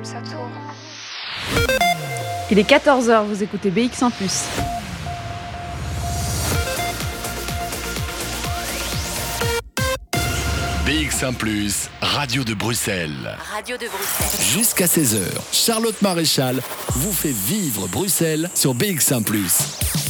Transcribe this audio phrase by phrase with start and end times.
[0.00, 0.50] comme ça tourne.
[2.50, 4.10] Il est 14h, vous écoutez BX1⁇
[10.86, 11.36] BX1⁇
[12.00, 13.36] Radio de Bruxelles.
[13.54, 14.58] Radio de Bruxelles.
[14.58, 15.18] Jusqu'à 16h,
[15.52, 16.60] Charlotte Maréchal
[16.94, 19.22] vous fait vivre Bruxelles sur BX1⁇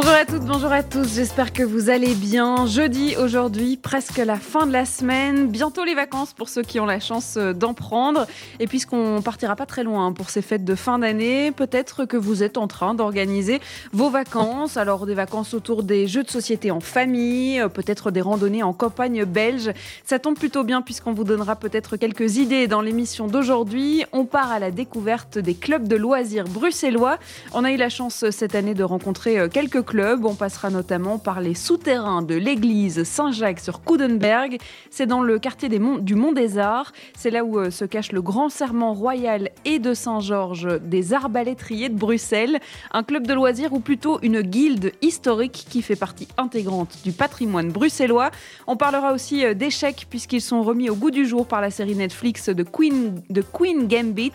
[0.00, 2.66] Bonjour à toutes, bonjour à tous, j'espère que vous allez bien.
[2.66, 6.86] Jeudi aujourd'hui, presque la fin de la semaine, bientôt les vacances pour ceux qui ont
[6.86, 8.28] la chance euh, d'en prendre.
[8.60, 12.44] Et puisqu'on partira pas très loin pour ces fêtes de fin d'année, peut-être que vous
[12.44, 13.60] êtes en train d'organiser
[13.92, 14.76] vos vacances.
[14.76, 18.72] Alors des vacances autour des jeux de société en famille, euh, peut-être des randonnées en
[18.72, 19.72] campagne belge.
[20.04, 24.04] Ça tombe plutôt bien puisqu'on vous donnera peut-être quelques idées dans l'émission d'aujourd'hui.
[24.12, 27.18] On part à la découverte des clubs de loisirs bruxellois.
[27.52, 31.40] On a eu la chance cette année de rencontrer euh, quelques On passera notamment par
[31.40, 34.58] les souterrains de l'église Saint-Jacques sur Coudenberg.
[34.90, 36.92] C'est dans le quartier du Mont des Arts.
[37.16, 41.88] C'est là où euh, se cache le grand serment royal et de Saint-Georges des arbalétriers
[41.88, 42.58] de Bruxelles.
[42.92, 47.70] Un club de loisirs ou plutôt une guilde historique qui fait partie intégrante du patrimoine
[47.70, 48.30] bruxellois.
[48.66, 51.94] On parlera aussi euh, d'échecs puisqu'ils sont remis au goût du jour par la série
[51.94, 54.32] Netflix de Queen, de Queen Gambit.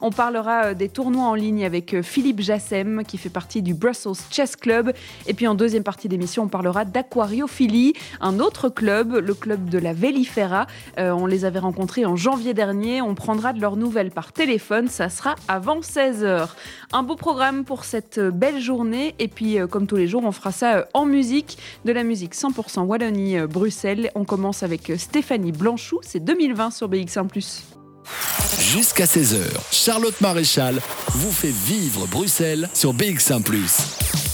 [0.00, 4.12] On parlera euh, des tournois en ligne avec Philippe Jassem qui fait partie du Brussels
[4.32, 4.85] Chess Club
[5.26, 9.78] et puis en deuxième partie d'émission, on parlera d'aquariophilie, un autre club, le club de
[9.78, 10.66] la Vélifera.
[10.98, 13.02] Euh, on les avait rencontrés en janvier dernier.
[13.02, 14.88] On prendra de leurs nouvelles par téléphone.
[14.88, 16.48] Ça sera avant 16h.
[16.92, 19.14] Un beau programme pour cette belle journée.
[19.18, 21.58] Et puis, euh, comme tous les jours, on fera ça euh, en musique.
[21.84, 24.10] De la musique 100% Wallonie-Bruxelles.
[24.14, 26.00] On commence avec Stéphanie Blanchou.
[26.02, 27.28] C'est 2020 sur BX1⁇
[28.60, 29.40] Jusqu'à 16h,
[29.72, 33.42] Charlotte Maréchal vous fait vivre Bruxelles sur BX1⁇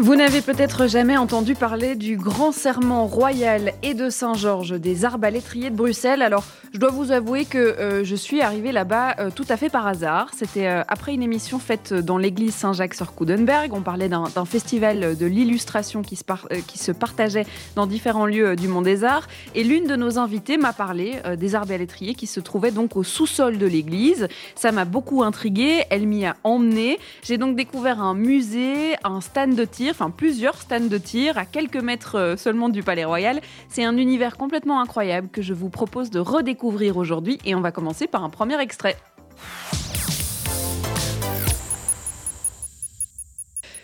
[0.00, 5.68] vous n'avez peut-être jamais entendu parler du grand serment royal et de Saint-Georges des arbalétriers
[5.68, 6.22] de Bruxelles.
[6.22, 9.68] Alors, je dois vous avouer que euh, je suis arrivée là-bas euh, tout à fait
[9.68, 10.30] par hasard.
[10.34, 13.74] C'était euh, après une émission faite dans l'église Saint-Jacques sur Coudenberg.
[13.74, 16.18] On parlait d'un festival de l'illustration qui,
[16.66, 17.44] qui, se partageait
[17.76, 19.28] dans différents lieux du Monde des Arts.
[19.54, 23.58] Et l'une de nos invitées m'a parlé des arbalétriers qui se trouvaient donc au sous-sol
[23.58, 24.28] de l'église.
[24.54, 25.84] Ça m'a beaucoup intriguée.
[25.90, 26.98] Elle m'y a emmenée.
[27.22, 31.44] J'ai donc découvert un musée, un stand de tir enfin plusieurs stands de tir à
[31.44, 33.40] quelques mètres euh, seulement du Palais Royal.
[33.68, 37.72] C'est un univers complètement incroyable que je vous propose de redécouvrir aujourd'hui et on va
[37.72, 38.96] commencer par un premier extrait.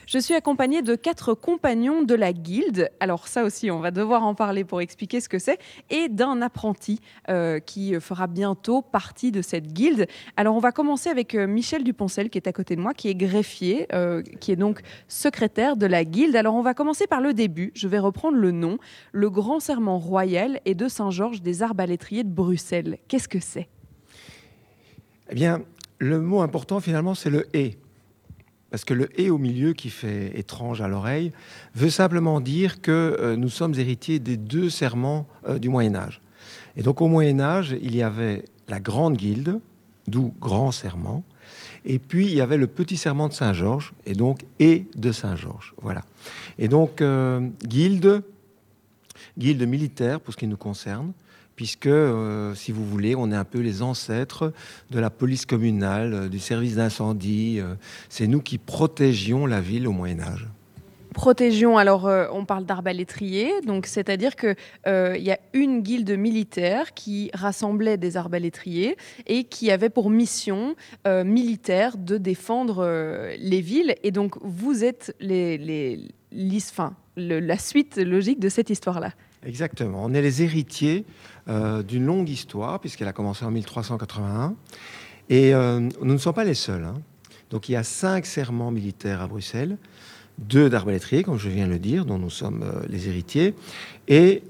[0.06, 2.90] Je suis accompagnée de quatre compagnons de la guilde.
[3.00, 5.58] Alors ça aussi, on va devoir en parler pour expliquer ce que c'est,
[5.90, 10.06] et d'un apprenti euh, qui fera bientôt partie de cette guilde.
[10.36, 13.08] Alors on va commencer avec euh, Michel Duponcel qui est à côté de moi, qui
[13.08, 16.36] est greffier, euh, qui est donc secrétaire de la guilde.
[16.36, 17.72] Alors on va commencer par le début.
[17.74, 18.78] Je vais reprendre le nom.
[19.10, 22.98] Le Grand Serment Royal et de Saint-Georges des Arbalétriers de Bruxelles.
[23.08, 23.68] Qu'est-ce que c'est?
[25.30, 25.62] Eh bien,
[25.98, 27.76] le mot important finalement, c'est le et
[28.70, 31.32] parce que le et au milieu qui fait étrange à l'oreille
[31.74, 36.20] veut simplement dire que euh, nous sommes héritiers des deux serments euh, du Moyen Âge.
[36.76, 39.60] Et donc au Moyen Âge, il y avait la grande guilde,
[40.08, 41.24] d'où grand serment,
[41.84, 45.74] et puis il y avait le petit serment de Saint-Georges, et donc et de Saint-Georges.
[45.80, 46.02] Voilà.
[46.58, 48.22] Et donc euh, guilde,
[49.38, 51.12] guilde militaire pour ce qui nous concerne,
[51.56, 54.52] puisque, euh, si vous voulez, on est un peu les ancêtres
[54.90, 57.58] de la police communale, euh, du service d'incendie.
[57.58, 57.74] Euh,
[58.10, 60.46] c'est nous qui protégions la ville au Moyen Âge.
[61.14, 63.50] Protégions, alors on parle d'arbalétriers,
[63.84, 69.88] c'est-à-dire qu'il il y a une guilde militaire qui rassemblait des arbalétriers et qui avait
[69.88, 72.84] pour mission militaire de défendre
[73.38, 73.94] les villes.
[74.02, 75.16] Et donc vous êtes
[77.16, 79.12] la suite logique de cette histoire-là.
[79.46, 81.04] Exactement, on est les héritiers
[81.48, 84.56] euh, d'une longue histoire, puisqu'elle a commencé en 1381.
[85.28, 86.82] Et euh, nous ne sommes pas les seuls.
[86.82, 86.94] Hein.
[87.50, 89.78] Donc il y a cinq serments militaires à Bruxelles,
[90.38, 93.54] deux d'arbalétriers, comme je viens de le dire, dont nous sommes euh, les héritiers,
[94.08, 94.42] et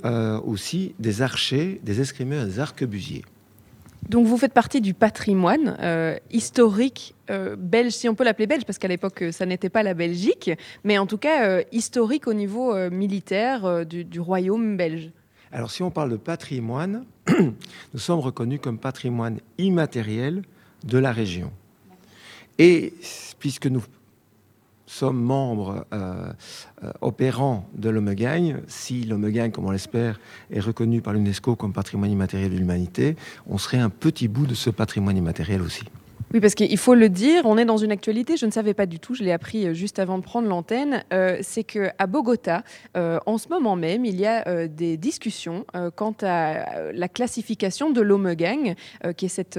[0.44, 3.24] aussi des archers, des escrimeurs des arquebusiers.
[4.08, 5.76] Donc vous faites partie du patrimoine
[6.30, 7.14] historique
[7.58, 10.50] belge, si on peut l'appeler belge, parce qu'à l'époque ça n'était pas la Belgique,
[10.84, 15.10] mais en tout cas historique au niveau militaire du, royaume belge.
[15.52, 20.42] Alors si on parle de patrimoine, nous sommes reconnus comme patrimoine immatériel
[20.84, 21.50] de la région.
[22.58, 22.94] Et
[23.38, 23.82] puisque nous
[24.86, 26.32] sommes membres euh,
[26.82, 32.10] euh, opérants de l'Omegagne, si l'Omegagne, comme on l'espère, est reconnu par l'UNESCO comme patrimoine
[32.10, 33.16] immatériel de l'humanité,
[33.46, 35.84] on serait un petit bout de ce patrimoine immatériel aussi.
[36.34, 38.86] Oui, parce qu'il faut le dire, on est dans une actualité, je ne savais pas
[38.86, 42.64] du tout, je l'ai appris euh, juste avant de prendre l'antenne, euh, c'est qu'à Bogota,
[42.96, 45.64] euh, en ce moment même, il y a euh, des discussions
[45.94, 48.74] quant à la classification de l'Omegang,
[49.16, 49.58] qui est cet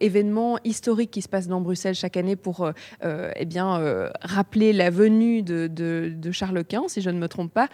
[0.00, 2.70] événement historique qui se passe dans Bruxelles chaque année pour
[3.02, 7.68] eh bien, rappeler la venue de, Charles Quint, si je ne me trompe pas,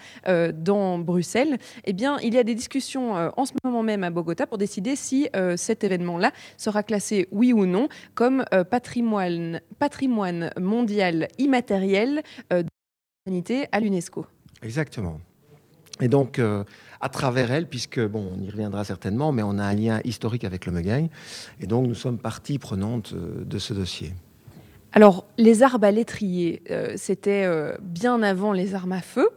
[0.53, 1.59] dans Bruxelles.
[1.85, 4.97] Eh bien, il y a des discussions en ce moment même à Bogota pour décider
[4.97, 12.23] si cet événement-là sera classé, oui ou non, comme euh, patrimoine, patrimoine mondial immatériel
[12.53, 12.69] euh, de
[13.25, 14.27] l'humanité à l'UNESCO.
[14.63, 15.21] Exactement.
[16.01, 16.65] Et donc, euh,
[17.01, 20.45] à travers elle, puisque, bon, on y reviendra certainement, mais on a un lien historique
[20.45, 21.09] avec le Megagne,
[21.61, 24.13] et donc nous sommes partie prenante de ce dossier.
[24.93, 29.29] Alors, les arbalétriers, euh, c'était euh, bien avant les armes à feu.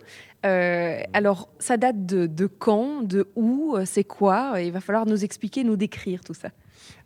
[0.42, 4.62] Alors, ça date de, de quand, de où, c'est quoi?
[4.62, 6.50] Il va falloir nous expliquer, nous décrire tout ça.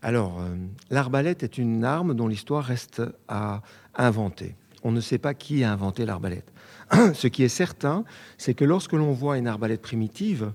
[0.02, 0.56] Alors, euh,
[0.90, 3.62] l'arbalète est une arme dont l'histoire reste à
[3.96, 4.56] inventer.
[4.84, 6.52] On ne sait pas qui a inventé l'arbalète.
[7.14, 8.04] Ce qui est certain,
[8.38, 10.52] c'est que lorsque l'on voit une arbalète primitive,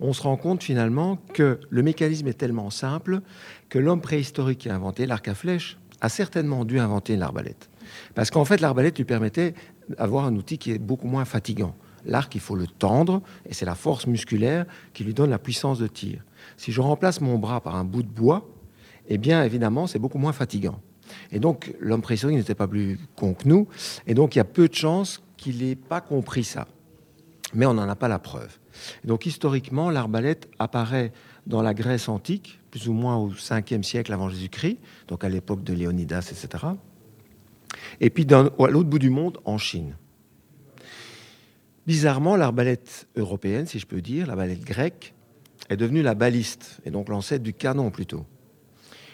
[0.00, 3.20] on se rend compte finalement que le mécanisme est tellement simple
[3.68, 7.70] que l'homme préhistorique qui a inventé l'arc à flèche a certainement dû inventer l'arbalète.
[8.14, 9.54] Parce qu'en fait, l'arbalète lui permettait
[9.88, 11.74] d'avoir un outil qui est beaucoup moins fatigant.
[12.04, 15.78] L'arc, il faut le tendre, et c'est la force musculaire qui lui donne la puissance
[15.78, 16.24] de tir.
[16.56, 18.48] Si je remplace mon bras par un bout de bois,
[19.08, 20.80] eh bien, évidemment, c'est beaucoup moins fatigant.
[21.32, 23.66] Et donc, l'homme préhistorique n'était pas plus con que nous,
[24.06, 26.66] et donc il y a peu de chances qu'il n'ait pas compris ça.
[27.54, 28.58] Mais on n'en a pas la preuve.
[29.04, 31.12] Donc, historiquement, l'arbalète apparaît
[31.46, 34.78] dans la Grèce antique, plus ou moins au 5e siècle avant Jésus-Christ,
[35.08, 36.64] donc à l'époque de Léonidas, etc.
[38.00, 39.96] Et puis, à l'autre bout du monde, en Chine.
[41.86, 45.14] Bizarrement, l'arbalète européenne, si je peux dire, l'arbalète grecque,
[45.70, 48.26] est devenue la baliste, et donc l'ancêtre du canon plutôt.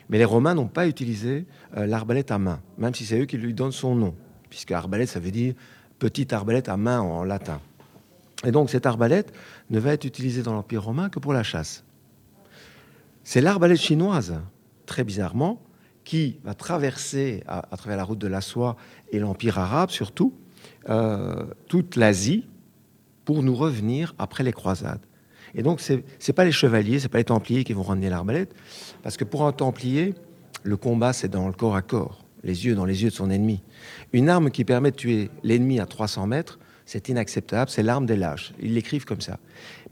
[0.09, 1.47] Mais les Romains n'ont pas utilisé
[1.77, 4.15] euh, l'arbalète à main, même si c'est eux qui lui donnent son nom,
[4.51, 5.55] puisque arbalète, ça veut dire
[5.99, 7.61] petite arbalète à main en latin.
[8.45, 9.33] Et donc cette arbalète
[9.71, 11.85] ne va être utilisée dans l'Empire romain que pour la chasse.
[13.23, 14.41] C'est l'arbalète chinoise,
[14.87, 15.63] très bizarrement,
[16.05, 18.77] qui va traverser à, travers la route de la soie
[19.11, 20.35] et l'Empire arabe surtout,
[20.91, 22.47] euh, toute l'Asie,
[23.25, 25.01] pour nous revenir après les croisades.
[25.55, 28.11] Et donc, ce n'est pas les chevaliers, ce n'est pas les templiers qui vont ramener
[28.11, 28.55] l'arbalète,
[29.03, 30.15] parce que pour un templier,
[30.63, 33.31] le combat, c'est dans le corps à corps, les yeux dans les yeux de son
[33.31, 33.63] ennemi.
[34.13, 38.17] Une arme qui permet de tuer l'ennemi à 300 mètres, c'est inacceptable, c'est l'arme des
[38.17, 38.53] lâches.
[38.61, 39.39] Ils l'écrivent comme ça.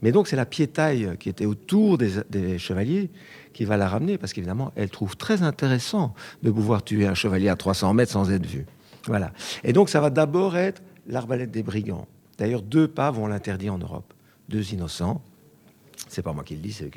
[0.01, 3.09] Mais donc, c'est la piétaille qui était autour des, chevaliers
[3.53, 6.13] qui va la ramener, parce qu'évidemment, elle trouve très intéressant
[6.43, 8.65] de pouvoir tuer un chevalier à 300 mètres sans être vu.
[9.07, 9.31] Voilà.
[9.63, 12.07] Et donc, ça va d'abord être l'arbalète des brigands.
[12.37, 14.13] D'ailleurs, deux pas vont l'interdire en Europe.
[14.49, 15.21] Deux innocents.
[16.07, 16.91] C'est pas moi qui le dis, c'est eux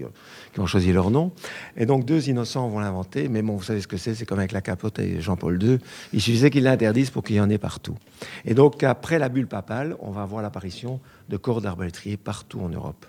[0.53, 1.33] qui, ont choisi leur nom.
[1.77, 3.29] Et donc, deux innocents vont l'inventer.
[3.29, 5.79] Mais bon, vous savez ce que c'est, c'est comme avec la capote et Jean-Paul II.
[6.13, 7.97] Il suffisait qu'ils l'interdisent pour qu'il y en ait partout.
[8.45, 12.69] Et donc, après la bulle papale, on va voir l'apparition de corps d'arbalétriers partout en
[12.69, 13.07] Europe.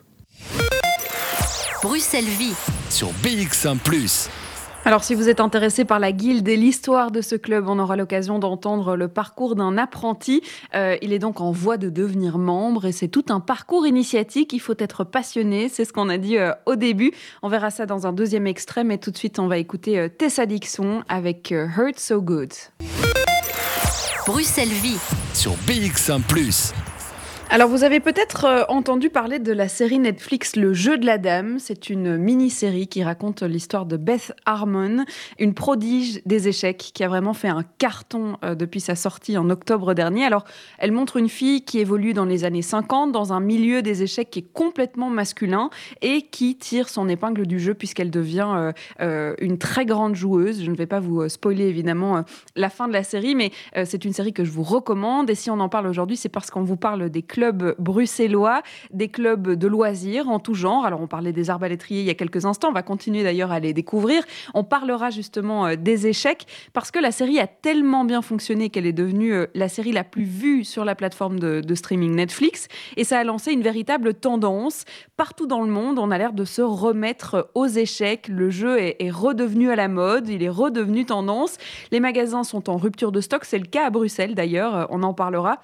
[1.83, 2.55] Bruxelles Vie.
[2.89, 3.77] Sur BX1⁇
[4.87, 7.97] Alors, si vous êtes intéressé par la guilde et l'histoire de ce club, on aura
[7.97, 10.41] l'occasion d'entendre le parcours d'un apprenti.
[10.75, 14.53] Euh, il est donc en voie de devenir membre et c'est tout un parcours initiatique.
[14.53, 17.11] Il faut être passionné, c'est ce qu'on a dit euh, au début.
[17.43, 20.07] On verra ça dans un deuxième extrait, mais tout de suite, on va écouter euh,
[20.07, 22.53] Tessa Dixon avec euh, Hurt So Good.
[24.25, 24.99] Bruxelles Vie.
[25.33, 26.21] sur BX1⁇
[27.49, 31.17] Alors, vous avez peut-être euh, entendu parler de la série Netflix Le Jeu de la
[31.17, 31.59] Dame.
[31.59, 35.05] C'est une mini-série qui raconte l'histoire de Beth Harmon,
[35.39, 39.49] une prodige des échecs qui a vraiment fait un carton euh, depuis sa sortie en
[39.49, 40.25] octobre dernier.
[40.25, 40.43] Alors,
[40.77, 44.29] elle montre une fille qui évolue dans les années 50 dans un milieu des échecs
[44.29, 45.69] qui est complètement masculin
[46.01, 50.65] et qui tire son épingle du jeu puisqu'elle devient euh, une très grande joueuse.
[50.65, 52.25] Je ne vais pas vous spoiler évidemment
[52.57, 53.51] la fin de la série, mais
[53.85, 55.29] c'est une série que je vous recommande.
[55.29, 59.09] Et si on en parle aujourd'hui, c'est parce qu'on vous parle des clubs bruxellois, des
[59.09, 60.87] clubs de loisirs en tout genre.
[60.87, 62.69] Alors, on parlait des arbalétriers il y a quelques instants.
[62.69, 64.23] On va continuer d'ailleurs à les découvrir.
[64.55, 68.87] On parlera justement euh, des échecs parce que la série a tellement bien fonctionné qu'elle
[68.87, 72.67] est devenue euh, la série la plus vue sur la plateforme de, streaming Netflix.
[72.95, 74.85] Et ça a lancé une véritable tendance.
[75.15, 78.29] Partout dans le monde, on a l'air de se remettre aux échecs.
[78.29, 81.57] Le jeu est, redevenu à la mode, il est redevenu tendance.
[81.91, 83.45] Les magasins sont en rupture de stock.
[83.45, 84.75] C'est le cas à Bruxelles d'ailleurs.
[84.75, 85.59] Euh, On en parlera.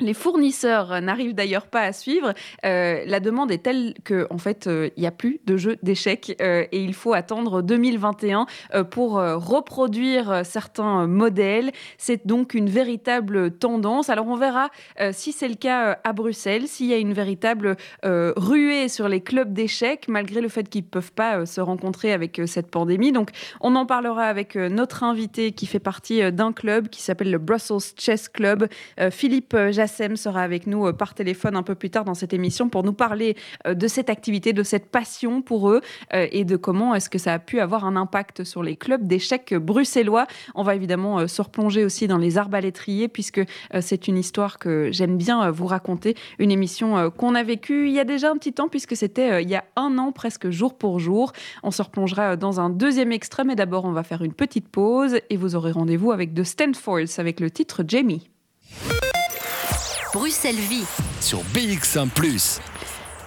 [0.00, 2.34] Les fournisseurs n'arrivent d'ailleurs pas à suivre.
[2.66, 5.76] Euh, la demande est telle que, en fait, euh, il n'y a plus de jeux
[5.82, 11.72] d'échecs euh, et il faut attendre 2021 euh, pour reproduire certains modèles.
[11.96, 14.10] C'est donc une véritable tendance.
[14.10, 14.68] Alors, on verra
[15.12, 19.52] si c'est le cas à Bruxelles, s'il y a une véritable ruée sur les clubs
[19.52, 23.12] d'échecs, malgré le fait qu'ils ne peuvent pas se rencontrer avec cette pandémie.
[23.12, 27.38] Donc, on en parlera avec notre invité qui fait partie d'un club qui s'appelle le
[27.38, 28.68] Brussels Chess Club,
[29.10, 32.68] Philippe Jassem sera avec nous euh, par téléphone un peu plus tard dans cette émission
[32.68, 35.80] pour nous parler euh, de cette activité, de cette passion pour eux
[36.12, 39.06] euh, et de comment est-ce que ça a pu avoir un impact sur les clubs
[39.06, 40.26] d'échecs bruxellois.
[40.56, 43.40] On va évidemment se replonger aussi dans les arbalétriers puisque
[43.80, 48.00] c'est une histoire que j'aime bien vous raconter, une émission qu'on a vécue il y
[48.00, 50.98] a déjà un petit temps puisque c'était il y a un an presque jour pour
[50.98, 51.32] jour.
[51.62, 55.18] On se replongera dans un deuxième extrait mais d'abord on va faire une petite pause
[55.30, 58.28] et vous aurez rendez-vous avec The Stanfords avec le titre Jamie.
[60.16, 60.86] Bruxelles Vie.
[61.20, 62.08] Sur BX1⁇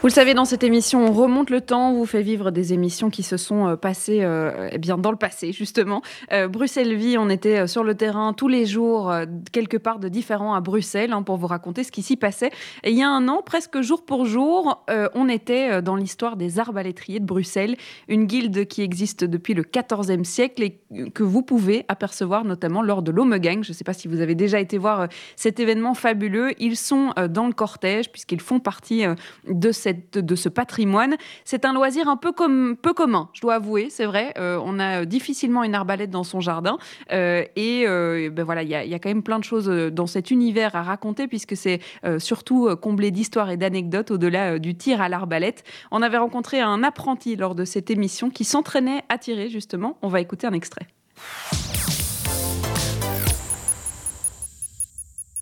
[0.01, 2.71] vous le savez, dans cette émission, on remonte le temps, on vous fait vivre des
[2.71, 6.01] émissions qui se sont euh, passées euh, eh bien, dans le passé, justement.
[6.31, 9.13] Euh, Bruxelles Vie, on était sur le terrain tous les jours,
[9.51, 12.49] quelque part de différent à Bruxelles, hein, pour vous raconter ce qui s'y passait.
[12.85, 16.59] Et il y a un an, presque jour pour jour, on était dans l'histoire des
[16.59, 17.75] arbalétriers de Bruxelles,
[18.07, 20.79] une guilde qui existe depuis le XIVe siècle et
[21.13, 23.63] que vous pouvez apercevoir notamment lors de l'Omegang.
[23.63, 26.53] Je ne sais pas si vous avez déjà été voir cet événement fabuleux.
[26.59, 29.03] Ils sont dans le cortège, puisqu'ils font partie
[29.45, 31.15] de cette de ce patrimoine.
[31.46, 34.34] C'est un loisir un peu, comme, peu commun, je dois avouer, c'est vrai.
[34.38, 36.77] Euh, on a difficilement une arbalète dans son jardin.
[37.12, 40.08] Euh, et euh, ben voilà, il y, y, a quand même plein de choses dans
[40.08, 41.79] cet univers à raconter, puisque c'est
[42.17, 45.63] surtout comblé d'histoires et d'anecdotes au-delà du tir à l'arbalète.
[45.91, 49.98] On avait rencontré un apprenti lors de cette émission qui s'entraînait à tirer, justement.
[50.01, 50.88] On va écouter un extrait.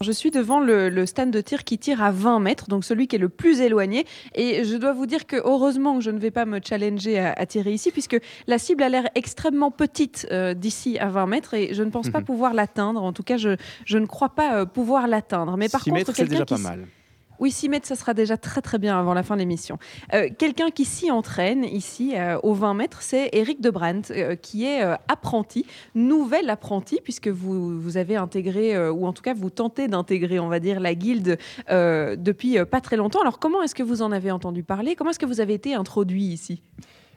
[0.02, 3.16] Je suis devant le, stand de tir qui tire à 20 mètres, donc celui qui
[3.16, 4.06] est le plus éloigné.
[4.36, 7.46] Et je dois vous dire que heureusement que je ne vais pas me challenger à,
[7.46, 11.74] tirer ici, puisque la cible a l'air extrêmement petite euh, d'ici à 20 mètres et
[11.74, 13.02] je ne pense pas pouvoir l'atteindre.
[13.02, 15.58] En tout cas, je, je ne crois pas euh, pouvoir l'atteindre.
[15.58, 16.88] Mais par contre, c'est déjà pas mal.
[17.40, 19.78] Oui, 6 mètres, ça sera déjà très très bien avant la fin de l'émission.
[20.14, 24.66] Euh, quelqu'un qui s'y entraîne ici euh, aux 20 mètres, c'est Eric Debrandt, euh, qui
[24.66, 29.88] est apprenti, nouvel apprenti, puisque vous, vous avez intégré, ou en tout cas vous tentez
[29.88, 31.38] d'intégrer, on va dire, la guilde
[31.70, 33.22] depuis pas très longtemps.
[33.22, 34.96] Alors comment est-ce que vous en avez entendu parler?
[34.96, 36.62] Comment est-ce que vous avez été introduit ici?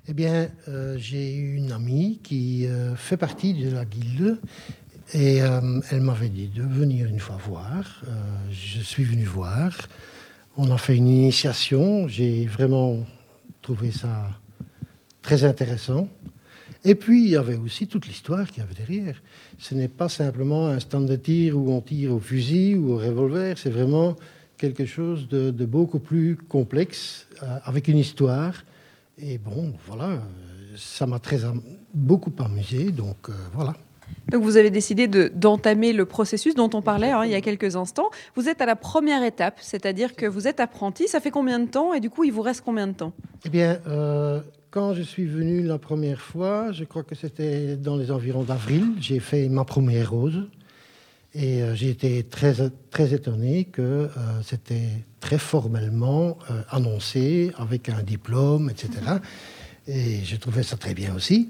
[0.09, 0.49] Eh bien,
[0.97, 4.41] j'ai une amie qui fait partie de la guilde
[5.12, 5.37] et
[5.90, 8.02] elle m'avait dit de venir une fois voir.
[8.50, 9.73] je suis venu voir.
[10.57, 13.05] On a fait une initiation, j'ai vraiment
[13.62, 14.31] trouvé ça
[15.23, 16.09] très intéressant.
[16.85, 19.21] Et puis, il y avait aussi toute l'histoire qu'il y avait derrière.
[19.59, 22.97] Ce n'est pas simplement un stand de tir où on tire au fusil ou au
[22.97, 24.17] revolver, c'est vraiment
[24.57, 28.55] quelque chose de, beaucoup plus complexe, euh, avec une histoire.
[29.19, 30.23] Et bon, voilà,
[30.76, 31.40] ça m'a très
[31.93, 33.75] beaucoup amusé, donc euh, voilà.
[34.31, 37.76] Donc vous avez décidé d'entamer le processus dont on parlait hein, il y a quelques
[37.76, 38.11] instants.
[38.37, 41.09] Vous êtes à la première étape, c'est-à-dire que vous êtes apprenti.
[41.09, 43.12] Ça fait combien de temps et du coup il vous reste combien de temps?
[43.45, 44.40] Eh bien, euh,
[44.71, 48.85] quand je suis venu la première fois, je crois que c'était dans les environs d'avril,
[49.00, 50.47] j'ai fait ma première rose.
[51.33, 52.55] Et euh, j'ai été très,
[52.90, 54.09] très étonné que euh,
[54.45, 54.88] c'était
[55.21, 56.38] très formellement
[56.71, 58.90] annoncé avec un diplôme, etc.
[59.87, 61.49] Et je trouvais ça très bien aussi.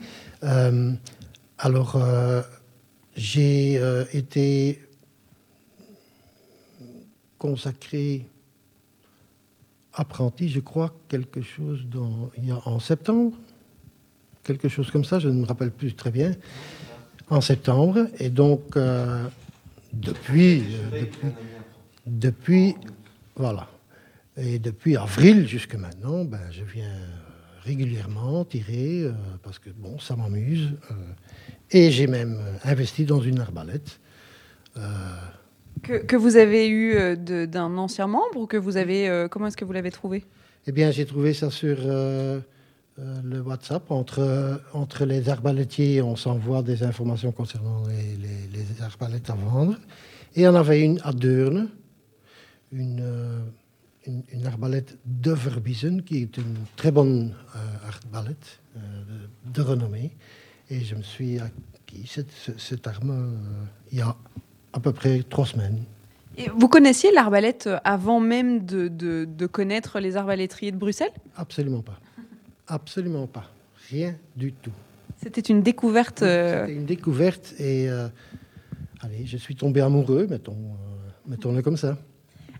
[1.62, 1.96] Alors,
[3.16, 4.80] j'ai euh, été
[7.38, 8.26] consacré
[9.92, 12.30] apprenti, je crois, quelque chose dans,
[12.64, 13.32] en septembre,
[14.44, 16.32] quelque chose comme ça, je ne me rappelle plus très bien,
[17.28, 18.06] en septembre.
[18.18, 19.26] Et donc, euh,
[19.92, 20.62] depuis,
[20.92, 21.04] euh,
[22.06, 22.74] depuis,
[23.36, 23.68] voilà,
[24.36, 26.96] et depuis avril jusqu'à maintenant, ben, je viens
[27.64, 29.06] régulièrement tirer
[29.42, 30.70] parce que bon, ça m'amuse.
[31.72, 34.00] Et j'ai même euh, investi dans une arbalète.
[34.76, 34.80] Euh,
[35.82, 39.26] que, vous avez eu euh, d'un ancien membre ou que vous avez.
[39.30, 40.24] comment est-ce que vous l'avez trouvé?
[40.66, 43.90] Eh bien, j'ai trouvé ça sur le WhatsApp.
[43.90, 48.16] Entre, entre les arbalétiers, on s'envoie des informations concernant les,
[48.52, 49.76] les, arbalètes à vendre.
[50.36, 51.70] Et on avait une à Deurne,
[52.72, 53.02] une,
[54.06, 55.34] une, arbalète de
[56.00, 57.34] qui est une très bonne
[57.86, 58.60] arbalète
[59.54, 60.12] de renommée.
[60.70, 64.16] Et je me suis acquis cette, arme euh, il y a
[64.72, 65.82] à peu près trois semaines.
[66.36, 71.12] Et vous connaissiez l'arbalète avant même de, de, connaître les arbalétriers de Bruxelles?
[71.36, 71.98] Absolument pas.
[72.68, 73.50] Absolument pas.
[73.90, 74.70] Rien du tout.
[75.20, 76.22] C'était une découverte.
[76.22, 78.08] Euh, c'était une découverte et euh,
[79.00, 80.56] allez, je suis tombé amoureux, mettons,
[81.26, 81.98] mettons-le comme ça.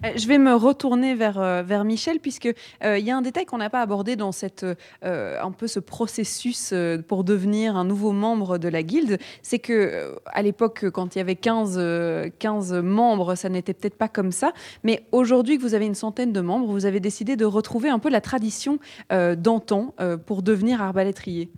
[0.05, 2.49] Euh, je vais me retourner vers, euh, Michel, puisque
[2.85, 4.67] euh, y a un détail qu'on n'a pas abordé dans cette,
[5.03, 6.75] un peu ce processus
[7.09, 9.19] pour devenir un nouveau membre de la guilde.
[9.43, 14.09] C'est que à l'époque, quand il y avait 15, 15 membres, ça n'était peut-être pas
[14.09, 14.53] comme ça.
[14.85, 17.99] Mais aujourd'hui, que vous avez une centaine de membres, vous avez décidé de retrouver un
[17.99, 18.79] peu la tradition
[19.11, 19.95] d'antan
[20.27, 21.51] pour devenir arbalétrier.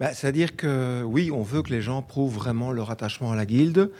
[0.00, 3.46] Bah, c'est-à-dire que oui, on veut que les gens prouvent vraiment leur attachement à la
[3.46, 3.90] guilde.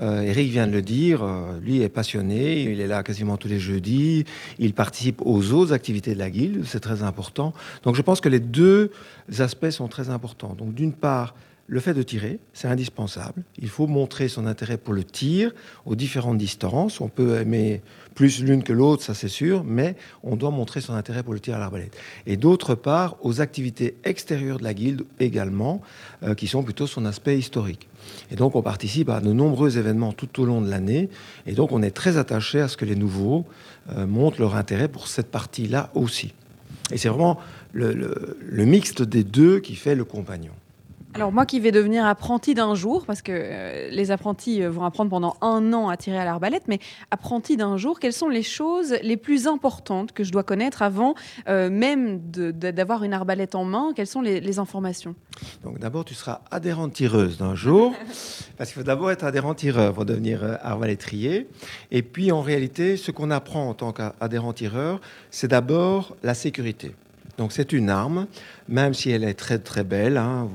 [0.00, 3.48] Euh, Eric vient de le dire, euh, lui est passionné, il est là quasiment tous
[3.48, 4.24] les jeudis,
[4.58, 7.52] il participe aux autres activités de la guilde, c'est très important.
[7.82, 8.90] Donc je pense que les deux
[9.38, 10.54] aspects sont très importants.
[10.54, 11.34] Donc d'une part,
[11.68, 13.44] le fait de tirer, c'est indispensable.
[13.58, 15.52] Il faut montrer son intérêt pour le tir
[15.86, 17.00] aux différentes distances.
[17.00, 17.82] On peut aimer
[18.14, 21.40] plus l'une que l'autre, ça c'est sûr, mais on doit montrer son intérêt pour le
[21.40, 21.96] tir à l'arbalète.
[22.26, 25.80] Et d'autre part, aux activités extérieures de la guilde également,
[26.24, 27.88] euh, qui sont plutôt son aspect historique.
[28.30, 31.08] Et donc on participe à de nombreux événements tout au long de l'année,
[31.46, 33.44] et donc on est très attaché à ce que les nouveaux
[33.96, 36.32] euh, montrent leur intérêt pour cette partie-là aussi.
[36.90, 37.38] Et c'est vraiment
[37.72, 40.52] le mixte des deux qui fait le compagnon.
[41.14, 44.84] Alors moi qui vais devenir apprenti d'un jour, parce que euh, les apprentis euh, vont
[44.84, 46.78] apprendre pendant un an à tirer à l'arbalète, mais
[47.10, 51.14] apprenti d'un jour, quelles sont les choses les plus importantes que je dois connaître avant
[51.48, 53.92] euh, même d'avoir une arbalète en main?
[53.94, 55.14] Quelles sont les, informations?
[55.64, 57.94] Donc d'abord, tu seras adhérente tireuse d'un jour,
[58.56, 61.46] parce qu'il faut d'abord être adhérent tireur pour devenir arbalétrier.
[61.90, 65.00] Et puis en réalité, ce qu'on apprend en tant qu'adhérent tireur,
[65.30, 66.94] c'est d'abord la sécurité.
[67.38, 68.26] Donc c'est une arme,
[68.68, 70.16] même si elle est très très belle.
[70.16, 70.48] Hein.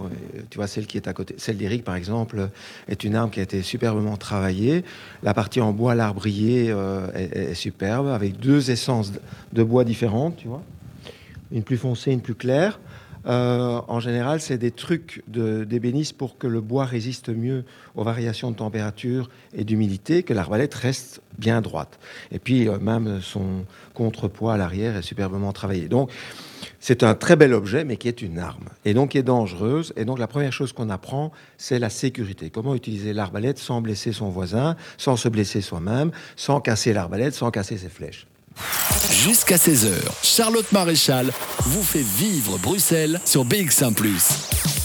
[0.50, 2.50] tu vois, celle qui est à côté, celle d'Eric par exemple,
[2.88, 4.84] est une arme qui a été superbement travaillée.
[5.24, 9.12] La partie en bois larbrier euh, est, superbe, avec deux essences
[9.54, 10.64] de bois différentes, tu vois.
[11.52, 12.80] Une plus foncée, une plus claire.
[13.26, 17.66] Euh, en général, c'est des trucs d'ébénisme pour que le bois résiste mieux
[17.96, 22.00] aux variations de température et d'humidité, que l'arbalète reste bien droite.
[22.32, 25.88] Et puis, euh, même son contrepoids à l'arrière est superbement travaillé.
[25.90, 26.10] Donc,
[26.88, 29.92] c'est un très bel objet, mais qui est une arme, et donc qui est dangereuse.
[29.98, 32.50] Et donc la première chose qu'on apprend, c'est la sécurité.
[32.50, 37.52] Comment utiliser l'arbalète sans blesser son voisin, sans se blesser soi-même, sans casser l'arbalète, sans
[37.52, 38.26] casser ses flèches.
[39.12, 39.92] Jusqu'à 16h,
[40.24, 43.94] Charlotte Maréchal vous fait vivre Bruxelles sur BX1⁇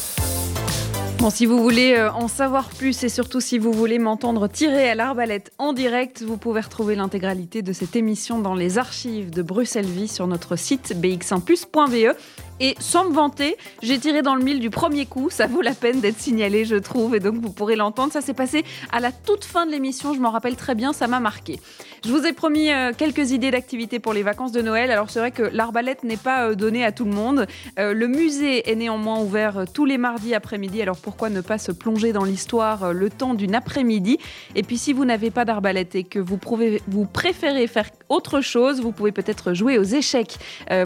[1.31, 4.95] Si vous voulez euh, en savoir plus et surtout si vous voulez m'entendre tirer à
[4.97, 9.87] l'arbalète en direct, vous pouvez retrouver l'intégralité de cette émission dans les archives de Bruxelles
[9.87, 12.17] Vie sur notre site bx1plus.be.
[12.61, 15.31] Et sans me vanter, j'ai tiré dans le mille du premier coup.
[15.31, 17.15] Ça vaut la peine d'être signalé, je trouve.
[17.15, 18.13] Et donc, vous pourrez l'entendre.
[18.13, 20.15] Ça s'est passé à la toute fin de l'émission.
[20.15, 20.93] Je m'en rappelle très bien.
[20.93, 21.59] Ça m'a marqué.
[22.05, 24.91] Je vous ai promis euh, quelques idées d'activités pour les vacances de Noël.
[24.91, 27.47] Alors, c'est vrai que l'arbalète n'est pas euh, donnée à tout le monde.
[27.79, 30.83] Euh, le musée est néanmoins ouvert tous les mardis après-midi.
[30.83, 34.19] Alors, pourquoi ne pas se plonger dans l'histoire le temps d'une après-midi?
[34.57, 36.41] Et puis, si vous n'avez pas d'arbalète et que vous,
[36.89, 40.39] vous préférez faire autre chose, vous pouvez peut-être jouer aux échecs.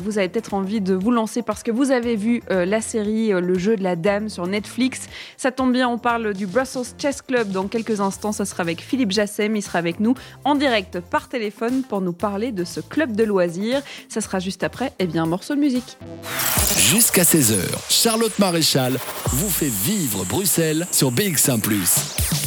[0.02, 3.32] vous avez peut-être envie de vous lancer parce que vous avez vu euh, la série
[3.32, 5.08] euh, Le jeu de la dame sur Netflix.
[5.38, 8.32] Ça tombe bien, on parle du Brussels Chess Club dans quelques instants.
[8.32, 9.56] Ça sera avec Philippe Jassem.
[9.56, 10.12] Il sera avec nous
[10.44, 13.80] en direct par téléphone pour nous parler de ce club de loisirs.
[14.10, 15.96] Ça sera juste après, eh bien, un morceau de musique.
[16.76, 17.56] Jusqu'à 16h,
[17.88, 21.58] Charlotte Maréchal vous fait vivre Bruxelles sur BX1⁇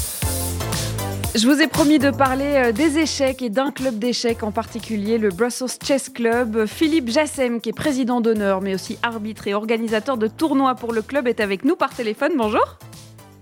[1.36, 5.18] je vous ai promis de parler euh, des échecs et d'un club d'échecs en particulier,
[5.18, 6.66] le Brussels Chess Club.
[6.66, 11.02] Philippe Jassem, qui est président d'honneur, mais aussi arbitre et organisateur de tournois pour le
[11.02, 12.32] club, est avec nous par téléphone.
[12.36, 12.78] Bonjour.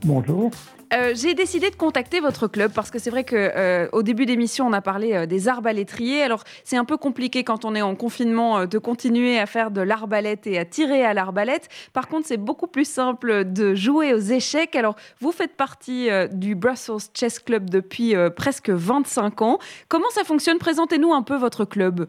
[0.03, 0.51] Bonjour.
[0.93, 4.25] Euh, j'ai décidé de contacter votre club parce que c'est vrai que euh, au début
[4.25, 6.21] d'émission on a parlé euh, des arbalétriers.
[6.21, 9.81] Alors c'est un peu compliqué quand on est en confinement de continuer à faire de
[9.81, 11.67] l'arbalète et à tirer à l'arbalète.
[11.93, 14.75] Par contre c'est beaucoup plus simple de jouer aux échecs.
[14.75, 19.59] Alors vous faites partie du Brussels Chess Club depuis presque 25 ans.
[19.89, 20.57] Comment ça fonctionne?
[20.57, 22.07] Présentez-nous un peu votre club.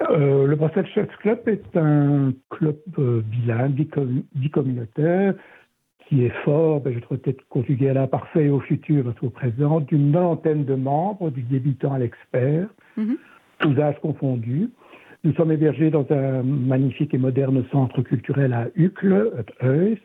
[0.00, 3.86] le Brussels Chess Club est un club bilingue,
[4.34, 5.34] bicommunautaire
[6.08, 10.12] qui est fort, ben, je trouve peut-être conjugué à l'imparfait au futur, au présent, d'une
[10.12, 12.66] vingtaine de membres, du débutant à l'expert,
[12.96, 13.16] mhm.
[13.60, 14.70] tous âges confondus.
[15.24, 19.98] Nous sommes hébergés dans un magnifique et moderne centre culturel à Uccle, à Heus,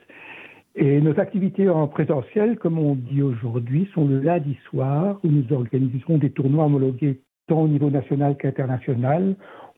[0.75, 5.53] et nos activités en présentiel, comme on dit aujourd'hui, sont le lundi soir où nous
[5.53, 9.35] organiserons des tournois homologués tant au niveau national qu'international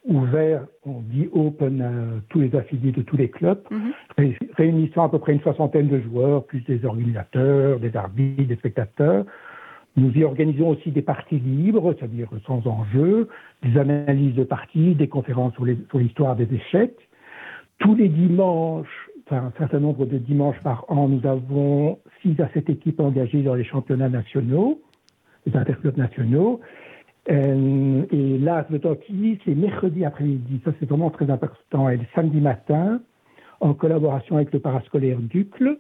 [0.08, 1.92] ouvert, on dit open à
[2.30, 4.34] tous les affiliés de tous les clubs, mhm.
[4.56, 9.26] réunissant à peu près une soixantaine de joueurs, plus des organisateurs, des arbitres, des spectateurs.
[9.98, 13.30] Nous y organisons aussi des parties libres, c'est-à-dire sans enjeu,
[13.64, 16.98] des analyses de parties, des conférences sur l'histoire des échecs.
[17.80, 22.50] Tous les dimanches, enfin un certain nombre de dimanches par an, nous avons six à
[22.50, 24.82] sept équipes engagées dans les championnats nationaux,
[25.46, 26.60] les interclubs nationaux.
[27.32, 30.62] Euh, et là, le hockey, c'est mercredi après-midi.
[30.64, 31.90] Ça, c'est vraiment très important.
[31.90, 33.02] Et le samedi matin,
[33.62, 35.78] en collaboration avec le parascolaire Ducle,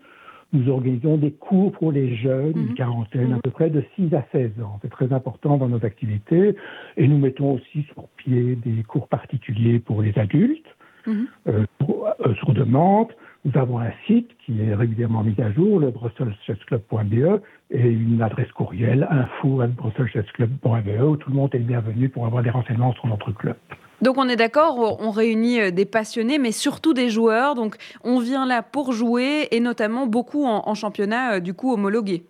[0.54, 2.74] nous organisons des cours pour les jeunes, une Mhm.
[2.76, 3.42] quarantaine à Mhm.
[3.44, 4.80] peu près, de 6 à 16 ans.
[4.82, 6.56] C'est très important dans nos activités.
[6.98, 10.66] Et nous mettons aussi sur pied des cours particuliers pour les adultes,
[11.06, 11.28] Mhm.
[11.50, 13.10] euh, pour- euh, sur demande.
[13.46, 18.52] Nous avons un site qui est régulièrement mis à jour, le brusselschessclub.be, et une adresse
[18.52, 23.32] courriel info.brusselschessclub.be, où tout le monde est le bienvenu pour avoir des renseignements sur notre
[23.32, 23.56] club.
[24.02, 27.54] Donc on est d'accord, on réunit euh, des passionnés, mais surtout des joueurs.
[27.54, 31.72] Donc on vient là pour jouer et notamment beaucoup en, en championnat euh, du coup
[31.72, 32.24] homologué.